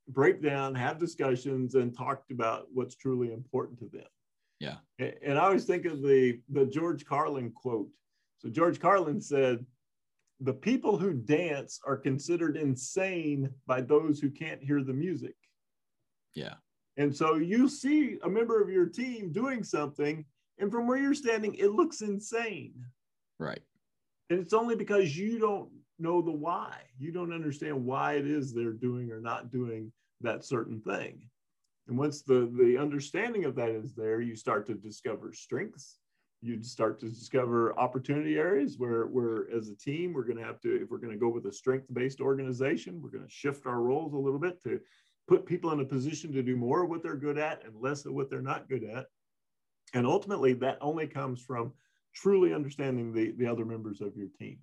break 0.08 0.42
down, 0.42 0.74
have 0.74 0.98
discussions, 0.98 1.74
and 1.76 1.96
talked 1.96 2.32
about 2.32 2.66
what's 2.72 2.96
truly 2.96 3.32
important 3.32 3.78
to 3.78 3.88
them. 3.88 4.08
Yeah. 4.58 4.76
And 4.98 5.38
I 5.38 5.42
always 5.44 5.64
think 5.64 5.84
of 5.86 6.02
the 6.02 6.40
the 6.50 6.66
George 6.66 7.04
Carlin 7.04 7.52
quote. 7.52 7.88
So 8.38 8.48
George 8.48 8.80
Carlin 8.80 9.20
said, 9.20 9.64
"The 10.40 10.54
people 10.54 10.98
who 10.98 11.12
dance 11.12 11.80
are 11.86 11.96
considered 11.96 12.56
insane 12.56 13.50
by 13.66 13.80
those 13.82 14.18
who 14.20 14.30
can't 14.30 14.62
hear 14.62 14.82
the 14.82 14.92
music." 14.94 15.36
yeah 16.34 16.54
And 16.96 17.14
so 17.14 17.36
you 17.36 17.68
see 17.68 18.18
a 18.22 18.28
member 18.28 18.62
of 18.62 18.68
your 18.68 18.86
team 18.86 19.32
doing 19.32 19.64
something, 19.64 20.24
and 20.58 20.70
from 20.70 20.86
where 20.86 20.98
you're 20.98 21.14
standing, 21.14 21.54
it 21.54 21.72
looks 21.72 22.02
insane. 22.02 22.74
right 23.38 23.62
And 24.30 24.38
it's 24.38 24.52
only 24.52 24.76
because 24.76 25.16
you 25.16 25.38
don't 25.38 25.70
know 25.98 26.20
the 26.20 26.32
why. 26.32 26.74
You 26.98 27.12
don't 27.12 27.32
understand 27.32 27.84
why 27.84 28.14
it 28.14 28.26
is 28.26 28.52
they're 28.52 28.72
doing 28.72 29.10
or 29.10 29.20
not 29.20 29.50
doing 29.50 29.92
that 30.20 30.44
certain 30.44 30.80
thing. 30.80 31.28
And 31.88 31.98
once 31.98 32.22
the, 32.22 32.50
the 32.56 32.78
understanding 32.78 33.44
of 33.44 33.54
that 33.56 33.70
is 33.70 33.94
there, 33.94 34.20
you 34.20 34.36
start 34.36 34.66
to 34.66 34.74
discover 34.74 35.32
strengths. 35.32 35.98
You 36.40 36.62
start 36.62 36.98
to 37.00 37.08
discover 37.08 37.78
opportunity 37.78 38.36
areas 38.36 38.76
where, 38.78 39.06
where 39.06 39.48
as 39.54 39.68
a 39.68 39.76
team, 39.76 40.12
we're 40.12 40.24
going 40.24 40.38
to 40.38 40.44
have 40.44 40.60
to, 40.60 40.82
if 40.82 40.90
we're 40.90 40.98
going 40.98 41.12
to 41.12 41.18
go 41.18 41.28
with 41.28 41.46
a 41.46 41.52
strength 41.52 41.86
based 41.92 42.20
organization, 42.20 43.00
we're 43.00 43.10
going 43.10 43.24
to 43.24 43.30
shift 43.30 43.66
our 43.66 43.80
roles 43.80 44.12
a 44.12 44.18
little 44.18 44.40
bit 44.40 44.62
to 44.62 44.80
put 45.32 45.46
people 45.46 45.72
in 45.72 45.80
a 45.80 45.84
position 45.84 46.30
to 46.30 46.42
do 46.42 46.56
more 46.56 46.84
of 46.84 46.90
what 46.90 47.02
they're 47.02 47.16
good 47.16 47.38
at 47.38 47.64
and 47.64 47.74
less 47.80 48.04
of 48.04 48.12
what 48.12 48.28
they're 48.28 48.42
not 48.42 48.68
good 48.68 48.84
at. 48.84 49.06
And 49.94 50.06
ultimately, 50.06 50.52
that 50.54 50.76
only 50.82 51.06
comes 51.06 51.40
from 51.40 51.72
truly 52.14 52.52
understanding 52.52 53.14
the, 53.14 53.30
the 53.38 53.46
other 53.46 53.64
members 53.64 54.02
of 54.02 54.14
your 54.14 54.28
team. 54.38 54.58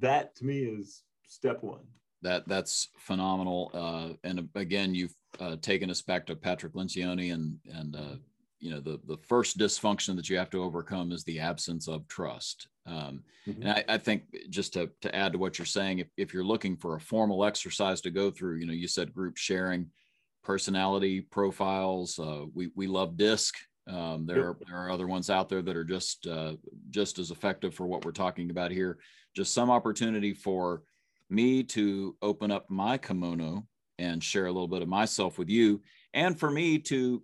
That 0.00 0.34
to 0.36 0.44
me 0.44 0.58
is 0.64 1.04
step 1.28 1.62
one. 1.62 1.84
that 2.22 2.48
that's 2.48 2.88
phenomenal. 2.98 3.70
Uh, 3.72 4.14
and 4.24 4.48
again, 4.56 4.92
you've 4.92 5.14
uh, 5.38 5.54
taken 5.62 5.88
us 5.88 6.02
back 6.02 6.26
to 6.26 6.34
Patrick 6.34 6.74
Lencioni, 6.74 7.32
and 7.32 7.56
and 7.72 7.94
uh, 7.94 8.16
you 8.58 8.70
know 8.70 8.80
the 8.80 8.98
the 9.06 9.18
first 9.28 9.56
dysfunction 9.56 10.16
that 10.16 10.28
you 10.28 10.36
have 10.36 10.50
to 10.50 10.64
overcome 10.64 11.12
is 11.12 11.22
the 11.22 11.38
absence 11.38 11.86
of 11.86 12.08
trust. 12.08 12.66
Um, 12.86 13.22
Mhm. 13.46 13.60
And 13.60 13.70
I, 13.70 13.84
I 13.88 13.98
think 13.98 14.24
just 14.50 14.72
to 14.72 14.90
to 15.02 15.14
add 15.14 15.32
to 15.32 15.38
what 15.38 15.58
you're 15.58 15.66
saying, 15.66 16.00
if 16.00 16.08
if 16.16 16.34
you're 16.34 16.44
looking 16.44 16.76
for 16.76 16.96
a 16.96 17.00
formal 17.00 17.44
exercise 17.44 18.00
to 18.02 18.10
go 18.10 18.30
through, 18.30 18.56
you 18.56 18.66
know, 18.66 18.72
you 18.72 18.88
said 18.88 19.14
group 19.14 19.36
sharing, 19.36 19.90
personality 20.42 21.20
profiles. 21.20 22.18
Uh, 22.18 22.46
we 22.54 22.70
we 22.74 22.86
love 22.86 23.16
DISC. 23.16 23.54
Um, 23.88 24.26
there, 24.26 24.48
are, 24.48 24.56
there 24.66 24.76
are 24.76 24.90
other 24.90 25.06
ones 25.06 25.30
out 25.30 25.48
there 25.48 25.62
that 25.62 25.76
are 25.76 25.84
just 25.84 26.26
uh, 26.26 26.54
just 26.90 27.20
as 27.20 27.30
effective 27.30 27.72
for 27.72 27.86
what 27.86 28.04
we're 28.04 28.10
talking 28.10 28.50
about 28.50 28.72
here. 28.72 28.98
Just 29.36 29.54
some 29.54 29.70
opportunity 29.70 30.34
for 30.34 30.82
me 31.30 31.62
to 31.62 32.16
open 32.22 32.50
up 32.50 32.68
my 32.68 32.98
kimono 32.98 33.64
and 33.98 34.22
share 34.22 34.46
a 34.46 34.52
little 34.52 34.66
bit 34.66 34.82
of 34.82 34.88
myself 34.88 35.38
with 35.38 35.48
you, 35.48 35.82
and 36.14 36.38
for 36.38 36.50
me 36.50 36.78
to 36.80 37.22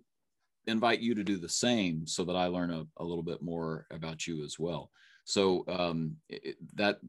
invite 0.67 1.01
you 1.01 1.13
to 1.15 1.23
do 1.25 1.35
the 1.35 1.49
same 1.49 2.07
so 2.07 2.23
that 2.23 2.37
I 2.37 2.47
learn 2.47 2.71
a, 2.71 2.85
a 2.95 3.03
little 3.03 3.23
bit 3.23 3.41
more 3.41 3.85
about 3.91 4.25
you 4.25 4.45
as 4.45 4.57
well. 4.57 4.89
So 5.25 5.63
um, 5.67 6.17
it, 6.29 6.57
that 6.75 6.99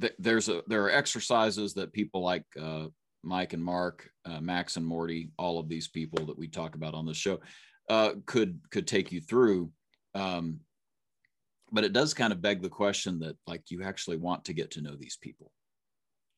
th- 0.00 0.14
there's 0.18 0.48
a 0.48 0.62
there 0.66 0.84
are 0.84 0.90
exercises 0.90 1.74
that 1.74 1.92
people 1.92 2.22
like 2.22 2.44
uh, 2.60 2.86
Mike 3.22 3.52
and 3.52 3.64
Mark, 3.64 4.08
uh, 4.24 4.40
Max 4.40 4.76
and 4.76 4.86
Morty, 4.86 5.30
all 5.38 5.58
of 5.58 5.68
these 5.68 5.88
people 5.88 6.26
that 6.26 6.38
we 6.38 6.48
talk 6.48 6.74
about 6.74 6.94
on 6.94 7.06
the 7.06 7.14
show 7.14 7.40
uh, 7.88 8.12
could 8.26 8.60
could 8.70 8.86
take 8.86 9.10
you 9.12 9.20
through. 9.20 9.70
Um, 10.14 10.60
but 11.72 11.84
it 11.84 11.92
does 11.92 12.14
kind 12.14 12.32
of 12.32 12.40
beg 12.40 12.62
the 12.62 12.68
question 12.68 13.18
that 13.20 13.36
like 13.46 13.70
you 13.70 13.82
actually 13.82 14.18
want 14.18 14.44
to 14.44 14.52
get 14.52 14.70
to 14.72 14.80
know 14.80 14.94
these 14.94 15.16
people 15.16 15.50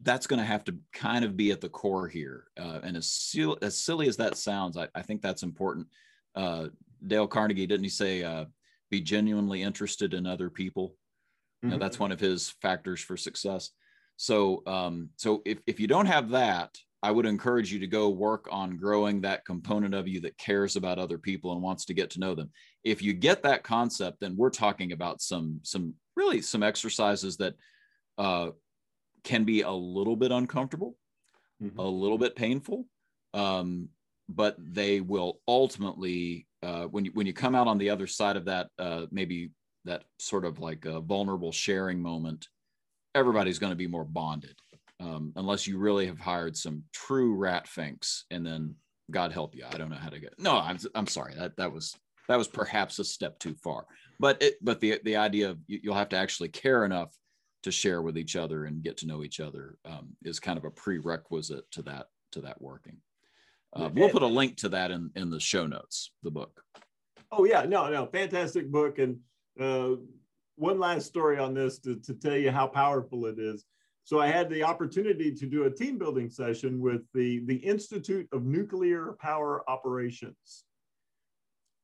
that's 0.01 0.27
going 0.27 0.39
to 0.39 0.47
have 0.47 0.65
to 0.65 0.77
kind 0.93 1.25
of 1.25 1.37
be 1.37 1.51
at 1.51 1.61
the 1.61 1.69
core 1.69 2.09
here. 2.09 2.45
Uh, 2.59 2.81
and 2.83 2.97
as, 2.97 3.35
as 3.63 3.79
silly 3.79 4.09
as 4.09 4.17
that 4.17 4.37
sounds, 4.37 4.77
I, 4.77 4.89
I 4.95 5.03
think 5.03 5.23
that's 5.23 5.43
important. 5.43 5.87
Uh, 6.35 6.67
Dale 7.07 7.27
Carnegie, 7.27 7.67
didn't 7.67 7.85
he 7.85 7.91
say, 7.91 8.23
uh, 8.23 8.45
be 8.91 9.01
genuinely 9.01 9.63
interested 9.63 10.15
in 10.15 10.27
other 10.27 10.51
people? 10.51 10.95
Mhm. 11.75 11.81
that's 11.81 11.99
one 11.99 12.13
of 12.13 12.21
his 12.21 12.51
factors 12.63 13.01
for 13.01 13.17
success. 13.17 13.71
So, 14.17 14.63
um, 14.67 15.11
so 15.17 15.43
if, 15.45 15.59
if 15.67 15.79
you 15.81 15.87
don't 15.87 16.07
have 16.07 16.31
that, 16.31 16.77
I 17.03 17.11
would 17.11 17.27
encourage 17.27 17.73
you 17.73 17.79
to 17.81 17.87
go 17.87 18.09
work 18.09 18.49
on 18.51 18.77
growing 18.79 19.21
that 19.21 19.45
component 19.45 19.95
of 19.95 20.09
you 20.09 20.21
that 20.23 20.39
cares 20.39 20.77
about 20.77 20.99
other 20.99 21.19
people 21.19 21.53
and 21.53 21.63
wants 21.63 21.85
to 21.87 21.95
get 21.95 22.11
to 22.11 22.21
know 22.21 22.35
them. 22.35 22.51
If 22.85 23.03
you 23.03 23.13
get 23.13 23.43
that 23.43 23.63
concept, 23.63 24.21
then 24.21 24.37
we're 24.37 24.51
talking 24.51 24.93
about 24.93 25.21
some, 25.21 25.61
some 25.63 25.95
really 26.17 26.41
some 26.41 26.63
exercises 26.63 27.37
that, 27.37 27.55
uh, 28.19 28.51
can 29.23 29.45
be 29.45 29.61
a 29.63 29.71
little 29.71 30.17
bit 30.17 30.31
uncomfortable, 30.33 30.97
Mhm. 31.63 31.79
a 31.79 31.83
little 31.83 32.19
bit 32.19 32.37
painful, 32.37 32.89
um, 33.35 33.91
but 34.29 34.57
they 34.59 35.01
will 35.01 35.41
ultimately, 35.47 36.47
uh, 36.63 36.87
when 36.87 37.05
you 37.05 37.13
when 37.13 37.27
you 37.27 37.33
come 37.33 37.55
out 37.55 37.69
on 37.69 37.79
the 37.79 37.91
other 37.91 38.07
side 38.07 38.37
of 38.37 38.47
that, 38.47 38.71
uh, 38.79 39.07
maybe 39.11 39.51
that 39.87 40.05
sort 40.18 40.44
of 40.44 40.59
like 40.59 40.85
a 40.85 41.01
vulnerable 41.01 41.53
sharing 41.53 42.01
moment, 42.01 42.49
everybody's 43.14 43.59
going 43.59 43.72
to 43.72 43.77
be 43.77 43.87
more 43.87 44.05
bonded, 44.05 44.57
um, 45.01 45.33
unless 45.37 45.66
you 45.66 45.79
really 45.79 46.07
have 46.07 46.20
hired 46.20 46.57
some 46.57 46.83
true 46.92 47.35
rat 47.35 47.66
finks, 47.66 48.25
and 48.31 48.46
then 48.46 48.75
God 49.11 49.33
help 49.33 49.55
you, 49.55 49.64
I 49.70 49.79
don't 49.79 49.90
know 49.90 49.96
how 49.96 50.11
to 50.11 50.20
get. 50.20 50.35
No, 50.38 50.59
I'm 50.59 50.79
I'm 50.94 51.07
sorry 51.07 51.35
that 51.37 51.57
that 51.57 51.72
was 51.72 51.96
that 52.29 52.37
was 52.37 52.49
perhaps 52.49 52.99
a 52.99 53.05
step 53.05 53.38
too 53.38 53.55
far, 53.62 53.87
but 54.20 54.42
it 54.42 54.55
but 54.62 54.81
the 54.81 55.01
the 55.05 55.16
idea 55.16 55.51
of 55.51 55.59
you, 55.66 55.81
you'll 55.83 55.94
have 55.94 56.11
to 56.11 56.16
actually 56.16 56.49
care 56.49 56.85
enough 56.85 57.14
to 57.62 57.70
share 57.70 58.03
with 58.03 58.18
each 58.18 58.37
other 58.37 58.64
and 58.66 58.83
get 58.83 58.96
to 58.99 59.07
know 59.07 59.25
each 59.25 59.40
other 59.40 59.77
um, 59.85 60.09
is 60.25 60.38
kind 60.38 60.59
of 60.59 60.64
a 60.64 60.70
prerequisite 60.70 61.70
to 61.72 61.83
that 61.83 62.07
to 62.33 62.40
that 62.40 62.61
working. 62.61 62.99
Uh, 63.75 63.90
we'll 63.92 64.09
put 64.09 64.22
a 64.22 64.27
link 64.27 64.57
to 64.57 64.68
that 64.70 64.90
in 64.90 65.11
in 65.16 65.31
the 65.31 65.40
show 65.40 65.66
notes, 65.66 66.12
the 66.22 66.31
book. 66.31 66.62
Oh 67.31 67.44
yeah, 67.44 67.62
no, 67.62 67.88
no, 67.88 68.07
fantastic 68.07 68.70
book. 68.70 68.99
And 68.99 69.18
uh, 69.61 69.97
one 70.57 70.79
last 70.79 71.07
story 71.07 71.38
on 71.38 71.55
this 71.55 71.79
to, 71.81 71.97
to 71.97 72.14
tell 72.14 72.37
you 72.37 72.51
how 72.51 72.66
powerful 72.66 73.27
it 73.27 73.38
is. 73.38 73.64
So 74.05 74.21
I 74.21 74.29
had 74.29 74.49
the 74.49 74.62
opportunity 74.62 75.35
to 75.35 75.47
do 75.47 75.64
a 75.64 75.71
team 75.71 75.99
building 75.99 76.31
session 76.31 76.81
with 76.81 77.03
the 77.12 77.45
the 77.47 77.57
Institute 77.57 78.29
of 78.33 78.45
Nuclear 78.45 79.16
Power 79.21 79.69
Operations. 79.69 80.64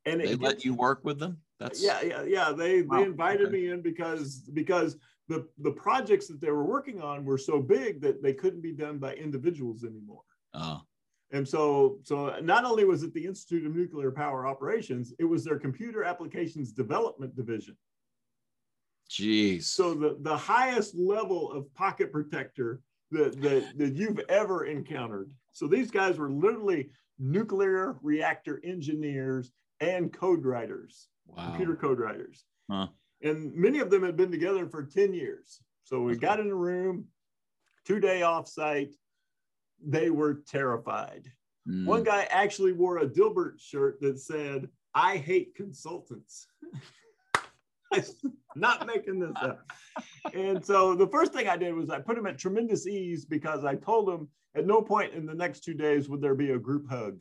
And 0.05 0.21
They 0.21 0.33
it 0.33 0.41
let 0.41 0.65
you 0.65 0.75
work 0.75 1.01
with 1.03 1.19
them. 1.19 1.39
That's 1.59 1.83
yeah, 1.83 2.01
yeah, 2.03 2.23
yeah. 2.23 2.53
They 2.53 2.83
Wow, 2.83 2.99
they 2.99 3.05
invited 3.05 3.49
okay. 3.49 3.53
me 3.53 3.71
in 3.71 3.83
because 3.83 4.49
because 4.53 4.97
the 5.29 5.49
the 5.59 5.73
projects 5.73 6.29
that 6.29 6.41
they 6.41 6.51
were 6.51 6.65
working 6.65 7.01
on 7.01 7.25
were 7.25 7.39
so 7.39 7.61
big 7.61 8.01
that 8.03 8.23
they 8.23 8.33
couldn't 8.33 8.63
be 8.63 8.73
done 8.73 8.99
by 8.99 9.15
individuals 9.15 9.85
anymore. 9.85 10.23
uh, 10.55 10.79
And 11.33 11.49
so, 11.49 11.99
so 12.03 12.39
not 12.43 12.65
only 12.65 12.85
was 12.85 13.03
it 13.03 13.15
the 13.15 13.25
Institute 13.25 13.67
of 13.67 13.75
Nuclear 13.75 14.11
Power 14.11 14.47
Operations, 14.47 15.15
it 15.19 15.25
was 15.25 15.45
their 15.45 15.59
Computer 15.59 16.05
Applications 16.05 16.73
Development 16.73 17.35
Division. 17.35 17.77
geez. 19.09 19.67
So 19.69 19.95
the, 19.95 20.19
the 20.21 20.37
highest 20.37 20.95
level 20.95 21.51
of 21.51 21.73
pocket 21.75 22.13
protector 22.13 22.81
that, 23.13 23.41
that, 23.41 23.79
that 23.79 23.95
you've 23.95 24.21
ever 24.29 24.67
encountered. 24.67 25.31
So 25.53 25.67
these 25.67 25.91
guys 25.91 26.19
were 26.19 26.31
literally 26.31 26.91
nuclear 27.19 27.97
reactor 28.03 28.61
engineers 28.63 29.51
and 29.81 30.13
code 30.13 30.45
writers, 30.45 31.09
wow. 31.27 31.47
computer 31.47 31.77
code 31.77 31.99
writers. 31.99 32.45
Huh. 32.71 32.89
And 33.23 33.55
many 33.55 33.79
of 33.79 33.91
them 33.91 34.03
had 34.03 34.17
been 34.17 34.31
together 34.31 34.67
for 34.67 34.83
10 34.83 35.15
years. 35.15 35.61
So 35.85 36.01
we 36.03 36.17
got 36.17 36.41
in 36.41 36.51
a 36.51 36.55
room, 36.55 37.07
two 37.87 38.01
day 38.01 38.21
offsite. 38.21 38.93
They 39.85 40.11
were 40.11 40.43
terrified. 40.47 41.31
Mm, 41.69 41.87
One 41.87 42.03
guy 42.03 42.27
actually 42.31 42.73
wore 42.73 42.99
a 42.99 43.07
Dilbert 43.07 43.61
shirt 43.61 44.01
that 44.01 44.19
said, 44.19 44.69
I 44.95 45.17
hate 45.17 45.55
consultants. 45.55 46.47
I'm 47.93 48.03
not 48.57 48.87
making 48.87 49.21
this 49.21 49.33
up. 49.41 49.61
And 50.35 50.65
so 50.65 50.95
the 50.95 51.07
first 51.07 51.33
thing 51.33 51.49
I 51.49 51.57
did 51.57 51.75
was 51.75 51.91
I 51.91 51.99
put 52.01 52.19
him 52.19 52.27
at 52.27 52.39
tremendous 52.39 52.87
ease 52.87 53.25
because 53.25 53.65
I 53.65 53.75
told 53.75 54.09
him 54.09 54.29
at 54.55 54.67
no 54.67 54.83
point 54.83 55.15
in 55.15 55.27
the 55.27 55.35
next 55.35 55.61
two 55.61 55.75
days 55.75 56.09
would 56.09 56.21
there 56.21 56.35
be 56.35 56.51
a 56.51 56.59
group 56.59 56.89
hug. 56.89 57.19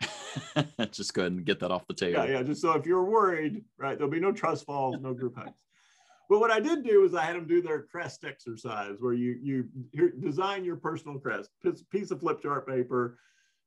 Just 0.92 1.14
go 1.14 1.22
ahead 1.22 1.32
and 1.32 1.44
get 1.44 1.58
that 1.60 1.70
off 1.70 1.86
the 1.86 1.94
table. 1.94 2.24
Yeah, 2.24 2.32
yeah. 2.38 2.42
Just 2.42 2.62
so 2.62 2.72
if 2.72 2.86
you're 2.86 3.04
worried, 3.04 3.64
right, 3.78 3.98
there'll 3.98 4.10
be 4.10 4.20
no 4.20 4.32
trust 4.32 4.64
falls, 4.66 4.96
no 5.00 5.12
group 5.12 5.36
hugs. 5.36 5.50
But 6.30 6.38
what 6.38 6.52
I 6.52 6.60
did 6.60 6.84
do 6.84 7.04
is 7.04 7.12
I 7.12 7.24
had 7.24 7.34
them 7.34 7.48
do 7.48 7.60
their 7.60 7.82
crest 7.82 8.24
exercise 8.24 8.94
where 9.00 9.12
you 9.12 9.36
you 9.42 10.12
design 10.20 10.64
your 10.64 10.76
personal 10.76 11.18
crest, 11.18 11.50
piece, 11.90 12.12
of 12.12 12.20
flip 12.20 12.40
chart 12.40 12.68
paper, 12.68 13.18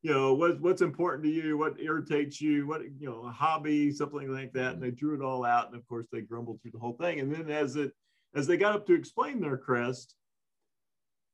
you 0.01 0.13
know, 0.13 0.33
what's 0.33 0.61
what's 0.61 0.81
important 0.81 1.25
to 1.25 1.29
you, 1.29 1.57
what 1.57 1.77
irritates 1.77 2.39
you, 2.39 2.65
what 2.65 2.83
you 2.97 3.09
know, 3.09 3.25
a 3.27 3.31
hobby, 3.31 3.91
something 3.91 4.33
like 4.33 4.53
that. 4.53 4.75
And 4.75 4.81
they 4.81 4.87
mm-hmm. 4.87 4.95
drew 4.95 5.15
it 5.15 5.21
all 5.21 5.43
out. 5.43 5.67
And 5.67 5.75
of 5.75 5.85
course 5.89 6.07
they 6.09 6.21
grumbled 6.21 6.61
through 6.61 6.71
the 6.71 6.79
whole 6.79 6.93
thing. 6.93 7.19
And 7.19 7.35
then 7.35 7.49
as 7.49 7.75
it 7.75 7.91
as 8.33 8.47
they 8.47 8.55
got 8.55 8.75
up 8.75 8.87
to 8.87 8.93
explain 8.93 9.41
their 9.41 9.57
crest, 9.57 10.15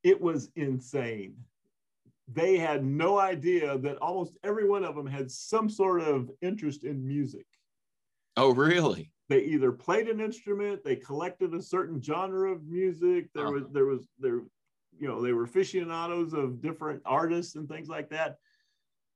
it 0.02 0.20
was 0.20 0.50
insane. 0.56 1.36
They 2.28 2.58
had 2.58 2.84
no 2.84 3.20
idea 3.20 3.78
that 3.78 3.98
almost 3.98 4.34
every 4.44 4.68
one 4.68 4.84
of 4.84 4.96
them 4.96 5.06
had 5.06 5.30
some 5.30 5.70
sort 5.70 6.02
of 6.02 6.32
interest 6.42 6.86
in 6.86 7.08
music. 7.08 7.46
Oh, 8.36 8.52
really? 8.52 9.12
They 9.30 9.42
either 9.42 9.72
played 9.72 10.10
an 10.10 10.20
instrument, 10.20 10.84
they 10.84 10.96
collected 10.96 11.54
a 11.54 11.62
certain 11.62 12.02
genre 12.02 12.52
of 12.52 12.65
music. 12.65 13.30
There 13.34 13.52
was, 13.52 13.63
uh-huh. 13.63 13.72
there 13.74 13.86
was, 13.86 14.08
there, 14.18 14.42
you 15.00 15.08
know, 15.08 15.22
they 15.22 15.34
were 15.34 15.44
aficionados 15.44 16.34
of 16.34 16.62
different 16.62 17.02
artists 17.06 17.56
and 17.56 17.70
things 17.70 17.88
like 17.88 18.10
that. 18.10 18.38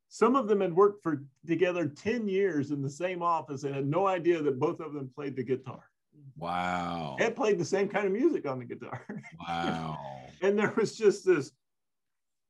Some 0.09 0.35
of 0.35 0.47
them 0.47 0.61
had 0.61 0.75
worked 0.75 1.01
for 1.01 1.23
together 1.47 1.87
10 1.87 2.27
years 2.27 2.69
in 2.69 2.83
the 2.83 2.89
same 2.89 3.23
office 3.23 3.63
and 3.63 3.73
had 3.73 3.87
no 3.87 4.05
idea 4.05 4.41
that 4.43 4.59
both 4.59 4.79
of 4.79 4.93
them 4.93 5.09
played 5.15 5.35
the 5.35 5.43
guitar. 5.43 5.89
Wow. 6.37 7.17
And 7.19 7.35
played 7.35 7.57
the 7.57 7.65
same 7.65 7.87
kind 7.89 8.05
of 8.05 8.11
music 8.11 8.47
on 8.47 8.59
the 8.59 8.65
guitar. 8.65 9.05
Wow. 9.47 9.97
and 10.43 10.57
there 10.57 10.73
was 10.77 10.95
just 10.95 11.25
this 11.25 11.51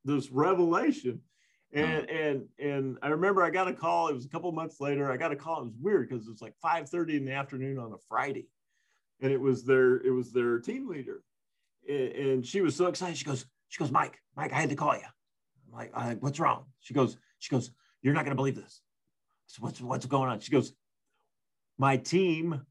this 0.06 0.30
revelation. 0.30 1.22
Oh. 1.76 1.80
And 1.80 2.10
and 2.10 2.48
and 2.60 2.98
I 3.02 3.08
remember 3.08 3.44
I 3.44 3.50
got 3.50 3.68
a 3.68 3.74
call. 3.74 4.08
It 4.08 4.14
was 4.14 4.26
a 4.26 4.30
couple 4.30 4.52
months 4.52 4.80
later. 4.80 5.12
I 5.12 5.18
got 5.18 5.32
a 5.32 5.36
call. 5.36 5.62
It 5.62 5.66
was 5.66 5.78
weird 5.82 6.08
because 6.08 6.28
it 6.28 6.32
was 6.32 6.42
like 6.42 6.54
5:30 6.64 7.18
in 7.18 7.26
the 7.26 7.34
afternoon 7.34 7.80
on 7.80 7.94
a 7.94 7.98
Friday, 8.08 8.48
and 9.22 9.32
it 9.32 9.42
was 9.42 9.64
their 9.64 9.98
it 9.98 10.12
was 10.12 10.32
their 10.32 10.60
team 10.60 10.88
leader, 10.88 11.24
and, 11.90 12.12
and 12.12 12.46
she 12.46 12.62
was 12.62 12.76
so 12.76 12.88
excited. 12.88 13.18
She 13.18 13.26
goes 13.26 13.46
she 13.70 13.80
goes 13.80 13.92
Mike 13.92 14.20
Mike 14.36 14.54
I 14.54 14.60
had 14.60 14.70
to 14.70 14.76
call 14.76 14.94
you. 14.94 15.02
I'm 15.02 15.78
like 15.78 15.92
I, 15.96 16.14
what's 16.16 16.40
wrong? 16.40 16.66
She 16.80 16.94
goes 16.94 17.18
she 17.40 17.50
goes 17.50 17.72
you're 18.04 18.14
not 18.14 18.24
gonna 18.24 18.36
believe 18.36 18.56
this. 18.56 18.82
So 19.48 19.64
what's 19.64 19.82
what's 19.82 20.06
going 20.06 20.30
on? 20.30 20.42
She 20.42 20.52
goes 20.52 20.74
my 21.80 21.98
team 21.98 22.62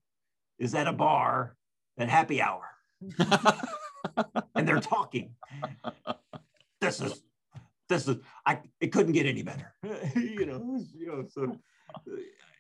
is 0.58 0.76
at 0.76 0.86
a 0.86 0.92
bar 0.92 1.56
at 1.98 2.08
happy 2.08 2.40
hour 2.40 2.68
and 4.54 4.68
they're 4.68 4.80
talking. 4.80 5.34
This 6.80 7.00
is 7.00 7.22
this 7.92 8.08
is 8.08 8.16
I 8.46 8.60
it 8.80 8.88
couldn't 8.88 9.12
get 9.12 9.26
any 9.26 9.42
better. 9.42 9.74
you 10.16 10.46
know, 10.46 10.84
you 10.96 11.06
know, 11.06 11.24
so 11.28 11.56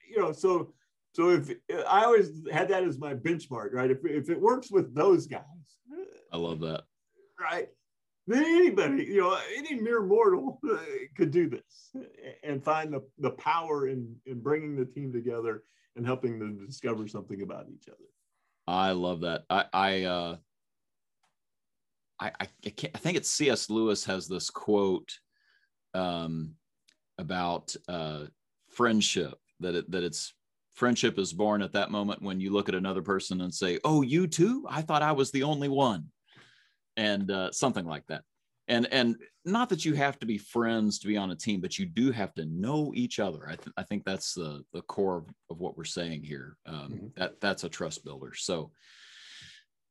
you 0.08 0.18
know, 0.18 0.32
so 0.32 0.72
so 1.14 1.30
if 1.30 1.50
I 1.88 2.04
always 2.04 2.30
had 2.50 2.68
that 2.68 2.84
as 2.84 2.98
my 2.98 3.14
benchmark, 3.14 3.72
right? 3.72 3.90
If 3.90 3.98
if 4.04 4.30
it 4.30 4.40
works 4.40 4.70
with 4.70 4.94
those 4.94 5.26
guys, 5.26 5.42
I 6.32 6.36
love 6.36 6.60
that. 6.60 6.82
right? 7.40 7.68
Then 8.28 8.44
anybody, 8.44 9.04
you 9.04 9.20
know, 9.20 9.36
any 9.56 9.74
mere 9.74 10.02
mortal 10.02 10.60
uh, 10.70 10.76
could 11.16 11.32
do 11.32 11.50
this 11.50 11.92
and 12.44 12.62
find 12.62 12.92
the, 12.92 13.02
the 13.18 13.30
power 13.30 13.88
in 13.88 14.14
in 14.26 14.40
bringing 14.40 14.76
the 14.76 14.84
team 14.84 15.12
together 15.12 15.64
and 15.96 16.06
helping 16.06 16.38
them 16.38 16.64
discover 16.64 17.08
something 17.08 17.42
about 17.42 17.66
each 17.68 17.88
other. 17.88 17.98
I 18.66 18.92
love 18.92 19.22
that. 19.22 19.44
I 19.50 19.64
I 19.72 20.02
uh 20.04 20.36
I 22.26 22.46
I, 22.64 22.70
can't, 22.70 22.94
I 22.94 22.98
think 22.98 23.16
it's 23.16 23.30
C.S. 23.30 23.70
Lewis 23.70 24.04
has 24.04 24.28
this 24.28 24.50
quote 24.50 25.10
um 25.94 26.54
about 27.18 27.74
uh 27.88 28.24
friendship 28.70 29.38
that 29.60 29.74
it 29.74 29.90
that 29.90 30.02
it's 30.02 30.34
friendship 30.74 31.18
is 31.18 31.32
born 31.32 31.62
at 31.62 31.72
that 31.72 31.90
moment 31.90 32.22
when 32.22 32.40
you 32.40 32.50
look 32.50 32.68
at 32.68 32.74
another 32.74 33.02
person 33.02 33.40
and 33.42 33.52
say, 33.54 33.78
"Oh, 33.84 34.02
you 34.02 34.26
too? 34.26 34.64
I 34.68 34.82
thought 34.82 35.02
I 35.02 35.12
was 35.12 35.30
the 35.30 35.42
only 35.42 35.68
one." 35.68 36.08
And 36.96 37.30
uh, 37.30 37.50
something 37.52 37.86
like 37.86 38.06
that. 38.08 38.22
And 38.68 38.86
and 38.92 39.16
not 39.44 39.68
that 39.70 39.84
you 39.84 39.94
have 39.94 40.18
to 40.20 40.26
be 40.26 40.38
friends 40.38 40.98
to 41.00 41.06
be 41.06 41.16
on 41.16 41.30
a 41.30 41.36
team, 41.36 41.60
but 41.60 41.78
you 41.78 41.86
do 41.86 42.12
have 42.12 42.32
to 42.34 42.44
know 42.46 42.92
each 42.94 43.18
other. 43.18 43.44
I, 43.46 43.56
th- 43.56 43.74
I 43.76 43.82
think 43.82 44.04
that's 44.04 44.34
the 44.34 44.62
the 44.72 44.82
core 44.82 45.18
of, 45.18 45.26
of 45.50 45.60
what 45.60 45.76
we're 45.76 45.84
saying 45.84 46.22
here. 46.22 46.56
Um, 46.66 46.76
Mm-hmm. 46.92 47.06
That 47.16 47.40
that's 47.40 47.64
a 47.64 47.68
trust 47.68 48.04
builder. 48.04 48.32
So, 48.34 48.70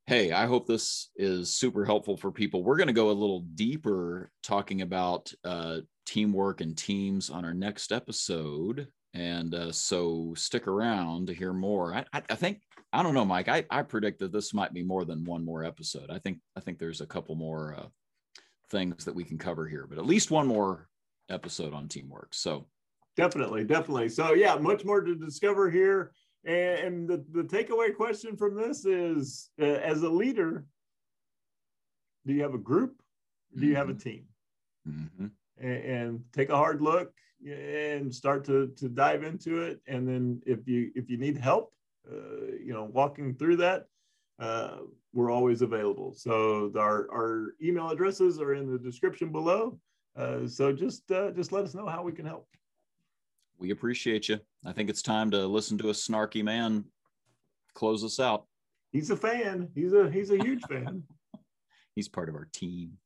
hey, 0.08 0.32
I 0.32 0.46
hope 0.46 0.68
this 0.68 1.10
is 1.16 1.54
super 1.54 1.86
helpful 1.86 2.18
for 2.18 2.32
people. 2.32 2.64
We're 2.64 2.78
going 2.78 2.88
to 2.88 2.94
go 2.94 3.12
a 3.12 3.14
little 3.14 3.42
deeper 3.56 4.32
talking 4.44 4.82
about 4.82 5.32
uh, 5.44 5.80
teamwork 6.06 6.62
and 6.62 6.78
teams 6.78 7.30
on 7.30 7.46
our 7.46 7.54
next 7.54 7.92
episode. 7.92 8.88
And 9.14 9.54
uh, 9.54 9.72
so 9.72 10.34
stick 10.36 10.68
around 10.68 11.28
to 11.28 11.34
hear 11.34 11.54
more. 11.54 11.94
I, 11.94 12.06
I, 12.14 12.24
I 12.30 12.36
think 12.36 12.62
I 12.94 13.04
don't 13.04 13.14
know, 13.14 13.26
Mike. 13.26 13.48
I, 13.48 13.66
I 13.70 13.84
predict 13.84 14.20
that 14.20 14.34
this 14.34 14.54
might 14.54 14.74
be 14.74 14.84
more 14.84 15.06
than 15.06 15.24
one 15.24 15.46
more 15.46 15.64
episode. 15.64 16.10
I 16.10 16.20
think 16.20 16.40
I 16.58 16.60
think 16.60 16.80
there's 16.80 17.02
a 17.02 17.06
couple 17.06 17.36
more 17.36 17.76
uh, 17.78 17.88
things 18.70 19.06
that 19.06 19.16
we 19.16 19.24
can 19.24 19.38
cover 19.38 19.68
here, 19.68 19.86
but 19.88 19.98
at 19.98 20.06
least 20.06 20.32
one 20.32 20.48
more 20.48 20.88
episode 21.30 21.74
on 21.74 21.88
teamwork. 21.88 22.34
So 22.34 22.68
Definitely, 23.18 23.66
definitely. 23.66 24.10
So 24.10 24.34
yeah, 24.34 24.56
much 24.56 24.86
more 24.86 25.02
to 25.02 25.16
discover 25.16 25.70
here. 25.70 26.14
And, 26.46 26.80
and 26.80 27.10
the, 27.10 27.26
the 27.32 27.44
takeaway 27.44 27.96
question 27.96 28.36
from 28.36 28.56
this 28.56 28.86
is 28.86 29.50
uh, 29.62 29.66
as 29.66 30.02
a 30.04 30.10
leader, 30.10 30.66
do 32.26 32.34
you 32.34 32.42
have 32.42 32.54
a 32.54 32.60
group? 32.60 33.02
Do 33.58 33.66
you 33.66 33.76
have 33.76 33.90
a 33.90 33.94
team? 33.94 34.26
mhm. 34.88 35.32
And, 35.58 35.84
and 35.84 36.24
take 36.34 36.50
a 36.50 36.56
hard 36.56 36.82
look 36.82 37.14
and 37.46 38.14
start 38.14 38.46
to, 38.46 38.68
to 38.78 38.90
dive 38.90 39.24
into 39.24 39.62
it. 39.62 39.80
And 39.88 40.08
then 40.08 40.42
if 40.46 40.68
you 40.68 40.92
if 40.96 41.10
you 41.10 41.18
need 41.18 41.38
help, 41.38 41.74
uh, 42.12 42.56
you 42.64 42.74
know, 42.74 42.86
walking 42.86 43.36
through 43.36 43.58
that, 43.58 43.86
uh, 44.40 44.78
we're 45.14 45.32
always 45.32 45.62
available. 45.62 46.14
So 46.14 46.72
our, 46.78 47.08
our 47.12 47.54
email 47.62 47.90
addresses 47.90 48.40
are 48.40 48.54
in 48.54 48.72
the 48.72 48.80
description 48.80 49.32
below. 49.32 49.80
Uh, 50.16 50.48
so 50.48 50.72
just 50.74 51.10
uh, 51.12 51.32
just 51.32 51.52
let 51.52 51.64
us 51.64 51.76
know 51.76 51.88
how 51.88 52.04
we 52.04 52.12
can 52.12 52.26
help. 52.26 52.48
We 53.62 53.72
appreciate 53.72 54.28
you. 54.28 54.40
I 54.66 54.74
think 54.74 54.90
it's 54.90 55.04
time 55.04 55.32
to 55.32 55.46
listen 55.46 55.78
to 55.78 55.90
a 55.90 55.94
snarky 55.94 56.44
man 56.44 56.86
close 57.74 58.04
us 58.04 58.20
out. 58.20 58.46
He's 58.92 59.12
a 59.12 59.16
fan. 59.16 59.70
He's 59.74 59.94
a 59.94 60.12
he's 60.12 60.32
a 60.32 60.38
huge 60.38 60.62
fan. 60.68 61.04
He's 61.96 62.08
part 62.08 62.30
of 62.30 62.36
our 62.36 62.48
team. 62.54 62.98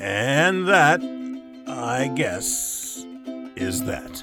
And 0.00 0.68
that, 0.68 1.00
I 1.66 2.12
guess, 2.14 3.06
is 3.56 3.84
that. 3.84 4.22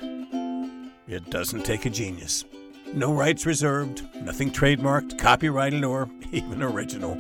It 1.08 1.30
doesn't 1.32 1.64
take 1.64 1.86
a 1.88 1.90
genius. 1.90 2.46
No 2.94 3.12
rights 3.12 3.48
reserved, 3.48 4.04
nothing 4.22 4.52
trademarked, 4.52 5.18
copyrighted, 5.18 5.84
or 5.84 6.10
even 6.32 6.62
original. 6.62 7.18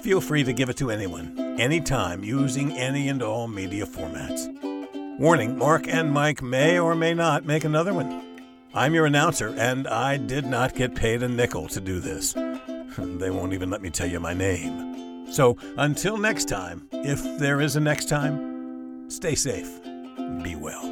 Feel 0.00 0.20
free 0.20 0.42
to 0.42 0.52
give 0.52 0.68
it 0.68 0.76
to 0.78 0.90
anyone, 0.90 1.38
anytime, 1.60 2.24
using 2.24 2.72
any 2.72 3.08
and 3.08 3.22
all 3.22 3.46
media 3.46 3.86
formats. 3.86 4.48
Warning 5.22 5.56
Mark 5.56 5.86
and 5.86 6.10
Mike 6.10 6.42
may 6.42 6.80
or 6.80 6.96
may 6.96 7.14
not 7.14 7.46
make 7.46 7.62
another 7.62 7.94
one. 7.94 8.42
I'm 8.74 8.92
your 8.92 9.06
announcer, 9.06 9.54
and 9.56 9.86
I 9.86 10.16
did 10.16 10.44
not 10.44 10.74
get 10.74 10.96
paid 10.96 11.22
a 11.22 11.28
nickel 11.28 11.68
to 11.68 11.80
do 11.80 12.00
this. 12.00 12.34
They 12.98 13.30
won't 13.30 13.52
even 13.52 13.70
let 13.70 13.82
me 13.82 13.88
tell 13.88 14.08
you 14.08 14.18
my 14.18 14.34
name. 14.34 15.32
So 15.32 15.56
until 15.78 16.18
next 16.18 16.46
time, 16.48 16.88
if 16.92 17.22
there 17.38 17.60
is 17.60 17.76
a 17.76 17.80
next 17.80 18.08
time, 18.08 19.08
stay 19.08 19.36
safe. 19.36 19.80
Be 20.42 20.56
well. 20.56 20.91